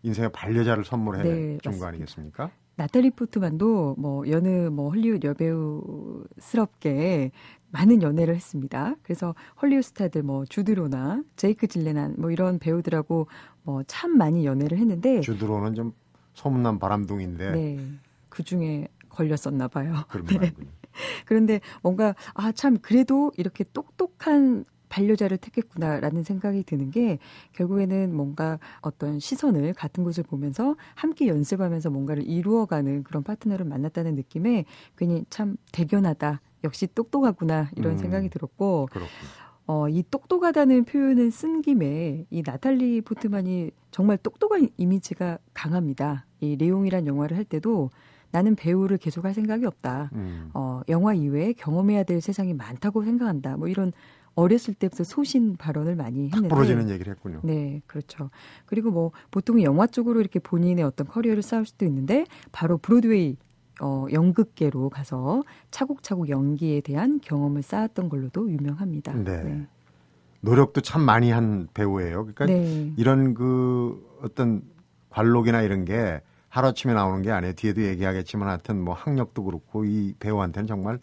인생의 0.02 0.30
반려자를 0.32 0.84
선물해 0.84 1.22
네, 1.22 1.30
준거 1.62 1.68
맞습니다. 1.70 1.88
아니겠습니까? 1.88 2.50
나탈리 2.76 3.10
포트만도 3.10 3.96
뭐 3.98 4.28
여느 4.28 4.68
뭐 4.68 4.90
헐리우드 4.90 5.26
여배우스럽게 5.26 7.30
많은 7.70 8.02
연애를 8.02 8.34
했습니다. 8.34 8.94
그래서 9.02 9.34
헐리우드 9.60 9.86
스타들 9.88 10.22
뭐 10.22 10.44
주드로나 10.44 11.22
제이크 11.36 11.66
질레난 11.66 12.14
뭐 12.18 12.30
이런 12.30 12.58
배우들하고 12.58 13.26
뭐 13.62 13.82
참 13.86 14.16
많이 14.18 14.44
연애를 14.46 14.78
했는데 14.78 15.20
주드로는 15.20 15.74
좀 15.74 15.92
소문난 16.34 16.78
바람둥인데 16.78 17.50
네. 17.52 17.78
그 18.28 18.42
중에 18.42 18.88
걸렸었나 19.08 19.68
봐요. 19.68 19.94
그런 20.08 20.26
네. 20.26 20.38
말군요. 20.38 20.68
그런데 21.24 21.60
뭔가 21.82 22.14
아 22.34 22.52
참 22.52 22.78
그래도 22.80 23.32
이렇게 23.36 23.64
똑똑한 23.72 24.64
반려자를 24.88 25.36
택했구나라는 25.38 26.22
생각이 26.22 26.62
드는 26.62 26.90
게 26.90 27.18
결국에는 27.52 28.14
뭔가 28.14 28.58
어떤 28.80 29.18
시선을 29.18 29.74
같은 29.74 30.04
곳을 30.04 30.22
보면서 30.22 30.76
함께 30.94 31.26
연습하면서 31.26 31.90
뭔가를 31.90 32.22
이루어가는 32.26 33.02
그런 33.02 33.22
파트너를 33.22 33.66
만났다는 33.66 34.14
느낌에 34.14 34.64
괜히 34.96 35.24
참 35.28 35.56
대견하다. 35.72 36.40
역시 36.64 36.86
똑똑하구나 36.94 37.70
이런 37.76 37.92
음. 37.94 37.98
생각이 37.98 38.28
들었고. 38.30 38.88
어, 39.68 39.88
이 39.88 40.04
똑똑하다는 40.08 40.84
표현을 40.84 41.32
쓴 41.32 41.60
김에 41.60 42.24
이 42.30 42.42
나탈리 42.46 43.00
포트만이 43.00 43.72
정말 43.90 44.16
똑똑한 44.18 44.68
이미지가 44.76 45.38
강합니다. 45.54 46.24
이 46.40 46.54
레옹이란 46.56 47.08
영화를 47.08 47.36
할 47.36 47.44
때도 47.44 47.90
나는 48.30 48.54
배우를 48.54 48.98
계속 48.98 49.24
할 49.24 49.34
생각이 49.34 49.64
없다. 49.64 50.10
음. 50.14 50.50
어, 50.54 50.80
영화 50.88 51.14
이외에 51.14 51.52
경험해야 51.52 52.04
될 52.04 52.20
세상이 52.20 52.54
많다고 52.54 53.02
생각한다. 53.04 53.56
뭐 53.56 53.68
이런 53.68 53.92
어렸을 54.34 54.74
때부터 54.74 55.02
소신 55.02 55.56
발언을 55.56 55.96
많이 55.96 56.28
탁 56.30 56.36
했는데 56.36 56.54
부러지는 56.54 56.90
얘기를 56.90 57.12
했군요. 57.12 57.40
네, 57.42 57.80
그렇죠. 57.86 58.30
그리고 58.66 58.90
뭐 58.90 59.12
보통 59.30 59.62
영화 59.62 59.86
쪽으로 59.86 60.20
이렇게 60.20 60.38
본인의 60.38 60.84
어떤 60.84 61.06
커리어를 61.06 61.42
쌓을 61.42 61.64
수도 61.64 61.86
있는데 61.86 62.26
바로 62.52 62.76
브로드웨이 62.76 63.36
어, 63.80 64.06
연극계로 64.12 64.90
가서 64.90 65.42
차곡차곡 65.70 66.28
연기에 66.28 66.80
대한 66.82 67.18
경험을 67.20 67.62
쌓았던 67.62 68.08
걸로도 68.08 68.50
유명합니다. 68.50 69.14
네. 69.14 69.66
노력도 70.40 70.80
참 70.82 71.02
많이 71.02 71.30
한 71.30 71.68
배우예요. 71.74 72.26
그러니까 72.26 72.46
네. 72.46 72.92
이런 72.96 73.34
그 73.34 74.18
어떤 74.22 74.62
관록이나 75.10 75.62
이런 75.62 75.84
게 75.84 76.20
하루아침에 76.56 76.94
나오는 76.94 77.20
게 77.20 77.30
아니에요. 77.30 77.52
뒤에도 77.52 77.82
얘기하겠지만 77.82 78.48
하여튼 78.48 78.82
뭐 78.82 78.94
학력도 78.94 79.44
그렇고 79.44 79.84
이 79.84 80.14
배우한테는 80.18 80.66
정말 80.66 80.98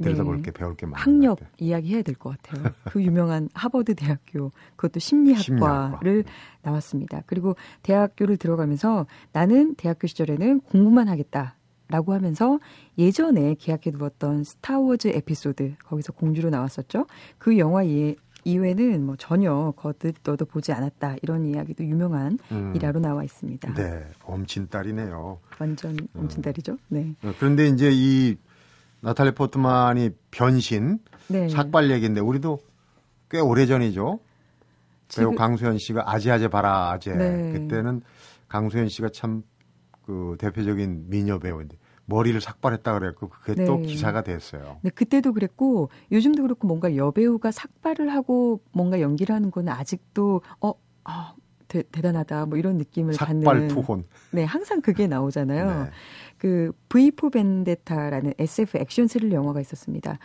들여다볼 0.00 0.36
네. 0.36 0.42
게 0.42 0.50
배울 0.52 0.76
게 0.76 0.86
많은 0.86 0.96
학력 1.02 1.38
것 1.38 1.40
같아요. 1.40 1.54
이야기 1.58 1.94
해야 1.94 2.02
될 2.02 2.14
것 2.14 2.40
같아요. 2.40 2.72
그 2.84 3.02
유명한 3.02 3.48
하버드 3.52 3.96
대학교 3.96 4.52
그것도 4.76 5.00
심리학과를 5.00 5.42
심리학과. 5.42 6.30
나왔습니다. 6.62 7.22
그리고 7.26 7.56
대학교를 7.82 8.36
들어가면서 8.36 9.06
나는 9.32 9.74
대학교 9.74 10.06
시절에는 10.06 10.60
공부만 10.60 11.08
하겠다 11.08 11.56
라고 11.88 12.14
하면서 12.14 12.60
예전에 12.96 13.56
계약해 13.58 13.90
두었던 13.90 14.44
스타워즈 14.44 15.08
에피소드 15.08 15.74
거기서 15.84 16.12
공주로 16.12 16.48
나왔었죠. 16.48 17.06
그 17.38 17.58
영화 17.58 17.82
이, 17.82 18.14
이외에는 18.44 19.04
뭐 19.06 19.16
전혀 19.16 19.72
거듭떠도 19.76 20.46
보지 20.46 20.72
않았다 20.72 21.16
이런 21.22 21.44
이야기도 21.46 21.84
유명한 21.84 22.38
음. 22.50 22.72
일화로 22.74 23.00
나와 23.00 23.22
있습니다. 23.24 23.74
네, 23.74 24.04
엄친딸이네요. 24.24 25.38
완전 25.58 25.96
엄친딸이죠. 26.16 26.76
네. 26.88 27.14
어, 27.22 27.32
그런데 27.38 27.68
이제 27.68 27.90
이 27.92 28.36
나탈리 29.00 29.32
포트만이 29.32 30.10
변신 30.30 30.98
네. 31.28 31.48
삭발 31.48 31.90
얘기인데 31.90 32.20
우리도 32.20 32.58
꽤 33.30 33.38
오래 33.40 33.66
전이죠. 33.66 34.18
배우 35.14 35.30
지금- 35.30 35.34
강수현 35.36 35.78
씨가 35.78 36.04
아재아재 36.10 36.48
봐라 36.48 36.90
아재. 36.92 37.12
네. 37.14 37.52
그때는 37.52 38.02
강수현 38.48 38.88
씨가 38.88 39.08
참 39.12 39.42
그 40.04 40.34
대표적인 40.40 41.04
미녀 41.10 41.38
배우인데 41.38 41.76
머리를 42.06 42.40
삭발했다 42.40 42.98
그랬고 42.98 43.28
그게 43.28 43.64
또 43.64 43.76
네. 43.76 43.82
기사가 43.82 44.22
됐어요. 44.22 44.78
네, 44.82 44.90
그때도 44.90 45.32
그랬고 45.32 45.90
요즘도 46.10 46.42
그렇고 46.42 46.66
뭔가 46.66 46.96
여배우가 46.96 47.50
삭발을 47.50 48.12
하고 48.12 48.60
뭔가 48.72 49.00
연기를 49.00 49.34
하는 49.34 49.50
거는 49.50 49.72
아직도 49.72 50.42
어, 50.60 50.74
아, 51.04 51.34
대, 51.68 51.82
대단하다 51.90 52.46
뭐 52.46 52.58
이런 52.58 52.76
느낌을 52.76 53.14
삭발 53.14 53.40
받는 53.42 53.68
투혼. 53.68 54.04
네, 54.30 54.44
항상 54.44 54.80
그게 54.80 55.06
나오잖아요. 55.06 55.64
네. 55.84 55.90
그 56.38 56.72
V4 56.88 57.32
벤데타라는 57.32 58.34
SF 58.38 58.78
액션 58.78 59.06
스릴 59.06 59.32
영화가 59.32 59.60
있었습니다. 59.60 60.18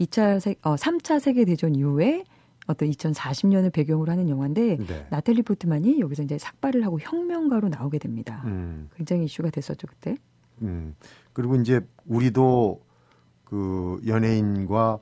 2차 0.00 0.40
세, 0.40 0.54
어, 0.62 0.76
3차 0.76 1.18
세계 1.20 1.44
대전 1.44 1.74
이후에 1.74 2.24
어떤 2.66 2.88
2040년을 2.88 3.72
배경으로 3.72 4.10
하는 4.10 4.28
영화인데 4.28 4.76
네. 4.78 5.06
나탈리 5.10 5.42
포트만이 5.42 6.00
여기서 6.00 6.22
이제 6.22 6.38
삭발을 6.38 6.84
하고 6.84 6.98
혁명가로 7.00 7.68
나오게 7.68 7.98
됩니다. 7.98 8.42
음, 8.46 8.88
굉장히 8.96 9.24
이슈가 9.24 9.50
됐었죠 9.50 9.86
그때. 9.86 10.16
음. 10.62 10.94
그리고 11.32 11.56
이제 11.56 11.80
우리도 12.06 12.80
그 13.44 14.00
연예인과 14.06 14.98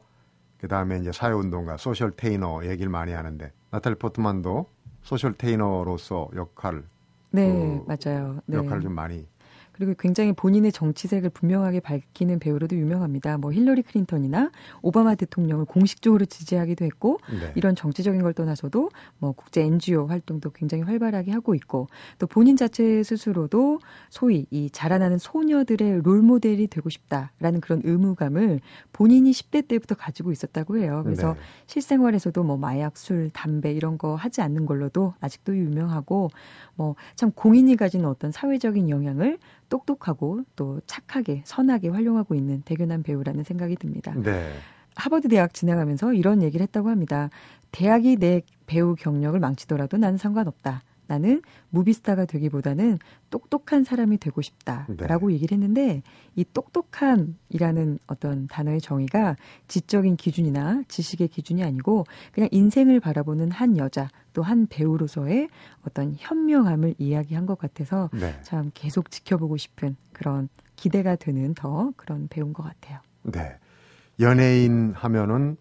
그 0.58 0.68
다음에 0.68 0.98
이제 0.98 1.10
사회운동가, 1.12 1.76
소셜 1.76 2.12
테이너 2.12 2.64
얘기를 2.64 2.90
많이 2.90 3.12
하는데 3.12 3.52
나탈리 3.70 3.96
포트만도 3.96 4.66
소셜 5.02 5.34
테이너로서 5.34 6.30
역할, 6.36 6.84
네, 7.30 7.48
그 7.48 7.84
맞아요. 7.86 8.38
네. 8.46 8.58
역할을 8.58 8.82
좀 8.82 8.92
많이 8.92 9.26
그리고 9.72 9.94
굉장히 9.98 10.32
본인의 10.32 10.72
정치색을 10.72 11.30
분명하게 11.30 11.80
밝히는 11.80 12.38
배우로도 12.38 12.76
유명합니다. 12.76 13.38
뭐 13.38 13.52
힐러리 13.52 13.82
클린턴이나 13.82 14.50
오바마 14.82 15.14
대통령을 15.14 15.64
공식적으로 15.64 16.24
지지하기도 16.24 16.84
했고 16.84 17.18
네. 17.30 17.52
이런 17.54 17.74
정치적인 17.74 18.22
걸 18.22 18.32
떠나서도 18.34 18.90
뭐 19.18 19.32
국제 19.32 19.62
NGO 19.62 20.06
활동도 20.06 20.50
굉장히 20.50 20.84
활발하게 20.84 21.32
하고 21.32 21.54
있고 21.54 21.88
또 22.18 22.26
본인 22.26 22.56
자체 22.56 23.02
스스로도 23.02 23.80
소위 24.10 24.46
이 24.50 24.70
자라나는 24.70 25.18
소녀들의 25.18 26.02
롤 26.02 26.22
모델이 26.22 26.66
되고 26.68 26.88
싶다라는 26.88 27.60
그런 27.60 27.80
의무감을 27.84 28.60
본인이 28.92 29.30
10대 29.30 29.66
때부터 29.68 29.94
가지고 29.94 30.32
있었다고 30.32 30.78
해요. 30.78 31.02
그래서 31.04 31.34
네. 31.34 31.40
실생활에서도 31.66 32.42
뭐 32.44 32.56
마약, 32.56 32.96
술, 32.96 33.30
담배 33.32 33.72
이런 33.72 33.98
거 33.98 34.14
하지 34.14 34.40
않는 34.40 34.66
걸로도 34.66 35.14
아직도 35.20 35.56
유명하고 35.56 36.30
뭐 36.76 36.92
참 37.14 37.30
공인이 37.32 37.76
가진 37.76 38.04
어떤 38.04 38.32
사회적인 38.32 38.88
영향을 38.88 39.38
똑똑하고 39.72 40.42
또 40.54 40.80
착하게 40.86 41.42
선하게 41.46 41.88
활용하고 41.88 42.34
있는 42.34 42.60
대견한 42.62 43.02
배우라는 43.02 43.42
생각이 43.42 43.76
듭니다. 43.76 44.12
네. 44.14 44.52
하버드 44.96 45.28
대학 45.28 45.54
지나가면서 45.54 46.12
이런 46.12 46.42
얘기를 46.42 46.62
했다고 46.64 46.90
합니다. 46.90 47.30
대학이 47.70 48.16
내 48.16 48.42
배우 48.66 48.94
경력을 48.94 49.38
망치더라도 49.40 49.96
나는 49.96 50.18
상관없다. 50.18 50.82
나는 51.06 51.42
무비스타가 51.70 52.26
되기보다는 52.26 52.98
똑똑한 53.30 53.84
사람이 53.84 54.18
되고 54.18 54.40
싶다라고 54.42 55.28
네. 55.28 55.34
얘기를 55.34 55.56
했는데 55.56 56.02
이 56.36 56.44
똑똑함이라는 56.52 57.98
어떤 58.06 58.46
단어의 58.46 58.80
정의가 58.80 59.36
지적인 59.68 60.16
기준이나 60.16 60.82
지식의 60.88 61.28
기준이 61.28 61.64
아니고 61.64 62.04
그냥 62.32 62.48
인생을 62.52 63.00
바라보는 63.00 63.50
한 63.50 63.76
여자 63.76 64.08
또 64.32 64.42
한 64.42 64.66
배우로서의 64.66 65.48
어떤 65.86 66.14
현명함을 66.18 66.94
이야기한 66.98 67.46
것 67.46 67.58
같아서 67.58 68.10
네. 68.12 68.38
참 68.42 68.70
계속 68.74 69.10
지켜보고 69.10 69.56
싶은 69.56 69.96
그런 70.12 70.48
기대가 70.76 71.16
되는 71.16 71.54
더 71.54 71.92
그런 71.96 72.28
배우인 72.28 72.52
것 72.52 72.62
같아요. 72.62 73.00
네. 73.22 73.56
연예인 74.20 74.92
하면은 74.94 75.56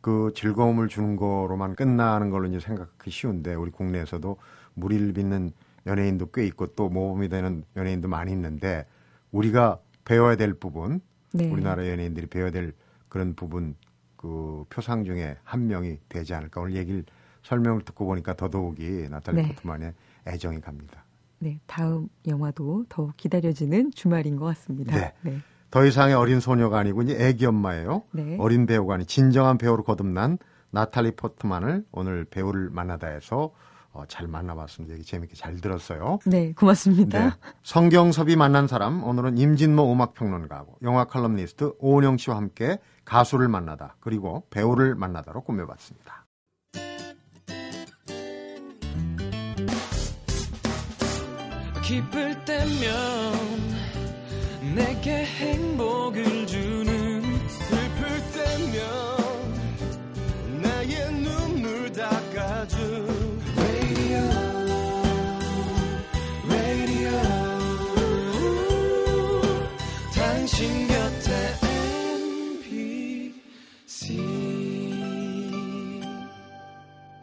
그 0.00 0.32
즐거움을 0.34 0.88
주는 0.88 1.16
거로만 1.16 1.74
끝나는 1.74 2.30
걸로 2.30 2.46
이제 2.46 2.60
생각하기 2.60 3.10
쉬운데 3.10 3.54
우리 3.54 3.70
국내에서도 3.70 4.36
무리를 4.78 5.12
빚는 5.12 5.52
연예인도 5.86 6.30
꽤 6.30 6.46
있고 6.46 6.66
또 6.68 6.88
모범이 6.88 7.28
되는 7.28 7.64
연예인도 7.76 8.08
많이 8.08 8.32
있는데 8.32 8.86
우리가 9.32 9.78
배워야 10.04 10.36
될 10.36 10.54
부분, 10.54 11.00
네. 11.32 11.50
우리나라 11.50 11.86
연예인들이 11.88 12.26
배워야 12.26 12.50
될 12.50 12.72
그런 13.08 13.34
부분 13.34 13.74
그 14.16 14.64
표상 14.68 15.04
중에 15.04 15.36
한 15.44 15.66
명이 15.66 15.98
되지 16.08 16.34
않을까 16.34 16.60
오늘 16.60 16.76
얘기를 16.76 17.04
설명을 17.42 17.82
듣고 17.82 18.04
보니까 18.06 18.34
더더욱이 18.34 19.08
나탈리 19.08 19.42
네. 19.42 19.48
포트만의 19.48 19.94
애정이 20.26 20.60
갑니다. 20.60 21.04
네, 21.38 21.60
다음 21.66 22.08
영화도 22.26 22.86
더욱 22.88 23.16
기다려지는 23.16 23.92
주말인 23.92 24.36
것 24.36 24.46
같습니다. 24.46 24.94
네. 24.96 25.12
네. 25.22 25.38
더 25.70 25.84
이상의 25.84 26.14
어린 26.14 26.40
소녀가 26.40 26.78
아니고 26.78 27.02
이제 27.02 27.16
애기 27.18 27.46
엄마예요. 27.46 28.02
네. 28.12 28.36
어린 28.40 28.66
배우가 28.66 28.94
아니 28.94 29.04
진정한 29.04 29.58
배우로 29.58 29.84
거듭난 29.84 30.38
나탈리 30.70 31.12
포트만을 31.12 31.84
오늘 31.92 32.24
배우를 32.24 32.70
만나다 32.70 33.08
해서 33.08 33.52
어, 33.98 34.04
잘 34.06 34.28
만나봤습니다. 34.28 34.94
얘기 34.94 35.04
재밌게 35.04 35.34
잘 35.34 35.56
들었어요. 35.56 36.20
네, 36.24 36.52
고맙습니다. 36.52 37.18
네. 37.18 37.30
성경섭이 37.64 38.36
만난 38.36 38.68
사람 38.68 39.02
오늘은 39.02 39.38
임진모 39.38 39.92
음악평론가하고 39.92 40.78
영화 40.82 41.04
칼럼니스트 41.04 41.72
오은영 41.80 42.16
씨와 42.16 42.36
함께 42.36 42.78
가수를 43.04 43.48
만나다 43.48 43.96
그리고 43.98 44.44
배우를 44.50 44.94
만나다로 44.94 45.42
꾸며봤습니다. 45.42 46.26
기쁠 51.82 52.44
때면 52.44 53.32
내게 54.76 55.24
행복을 55.24 56.46
주 56.46 56.67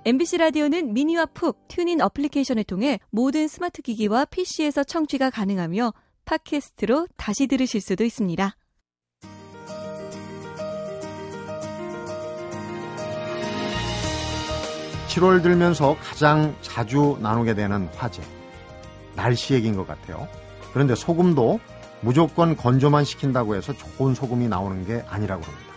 MBC 0.08 0.38
라디오는 0.38 0.94
미니와 0.94 1.26
푹 1.26 1.68
TuneIn 1.67 2.00
어플리케이션을 2.00 2.63
통해 2.65 3.00
모든 3.10 3.48
스마트 3.48 3.82
기기와 3.82 4.26
PC에서 4.26 4.84
청취가 4.84 5.32
가능하며 5.32 5.94
팟캐스트로 6.26 7.08
다시 7.18 7.48
들으실 7.48 7.82
수도 7.82 8.04
있습니다. 8.04 8.56
7월 15.08 15.41
들면서 15.41 15.98
가장 16.00 16.56
자주 16.62 17.18
나누게 17.20 17.56
되는 17.56 17.88
화제. 17.96 18.22
날씨 19.15 19.56
얘기인 19.56 19.76
것 19.76 19.88
같아요. 19.88 20.28
그런데 20.72 20.94
소금도 20.94 21.60
무조건 22.02 22.56
건조만 22.56 23.06
시킨다고 23.06 23.56
해서 23.56 23.74
좋은 23.74 24.13
소금이 24.13 24.50
나오는 24.50 24.86
게 24.86 25.04
아니라고 25.08 25.41
합니다. 25.41 25.74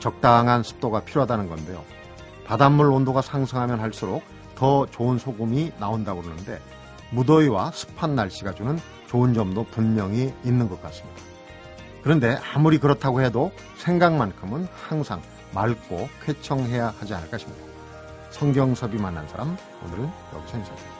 적당한 0.00 0.62
습도가 0.62 1.00
필요하다는 1.06 1.48
건데요. 1.48 1.82
바닷물 2.50 2.90
온도가 2.90 3.22
상승하면 3.22 3.78
할수록 3.78 4.24
더 4.56 4.84
좋은 4.86 5.18
소금이 5.18 5.70
나온다고 5.78 6.20
그러는데 6.20 6.60
무더위와 7.10 7.70
습한 7.70 8.16
날씨가 8.16 8.54
주는 8.54 8.76
좋은 9.06 9.34
점도 9.34 9.62
분명히 9.70 10.34
있는 10.44 10.68
것 10.68 10.82
같습니다. 10.82 11.20
그런데 12.02 12.36
아무리 12.52 12.78
그렇다고 12.78 13.22
해도 13.22 13.52
생각만큼은 13.76 14.66
항상 14.72 15.22
맑고 15.54 16.08
쾌청해야 16.24 16.92
하지 16.98 17.14
않을까 17.14 17.38
싶습니다. 17.38 17.72
성경섭이 18.30 18.96
만난 18.96 19.28
사람 19.28 19.56
오늘은 19.84 20.10
여기서 20.34 20.58
인사드립니다. 20.58 20.99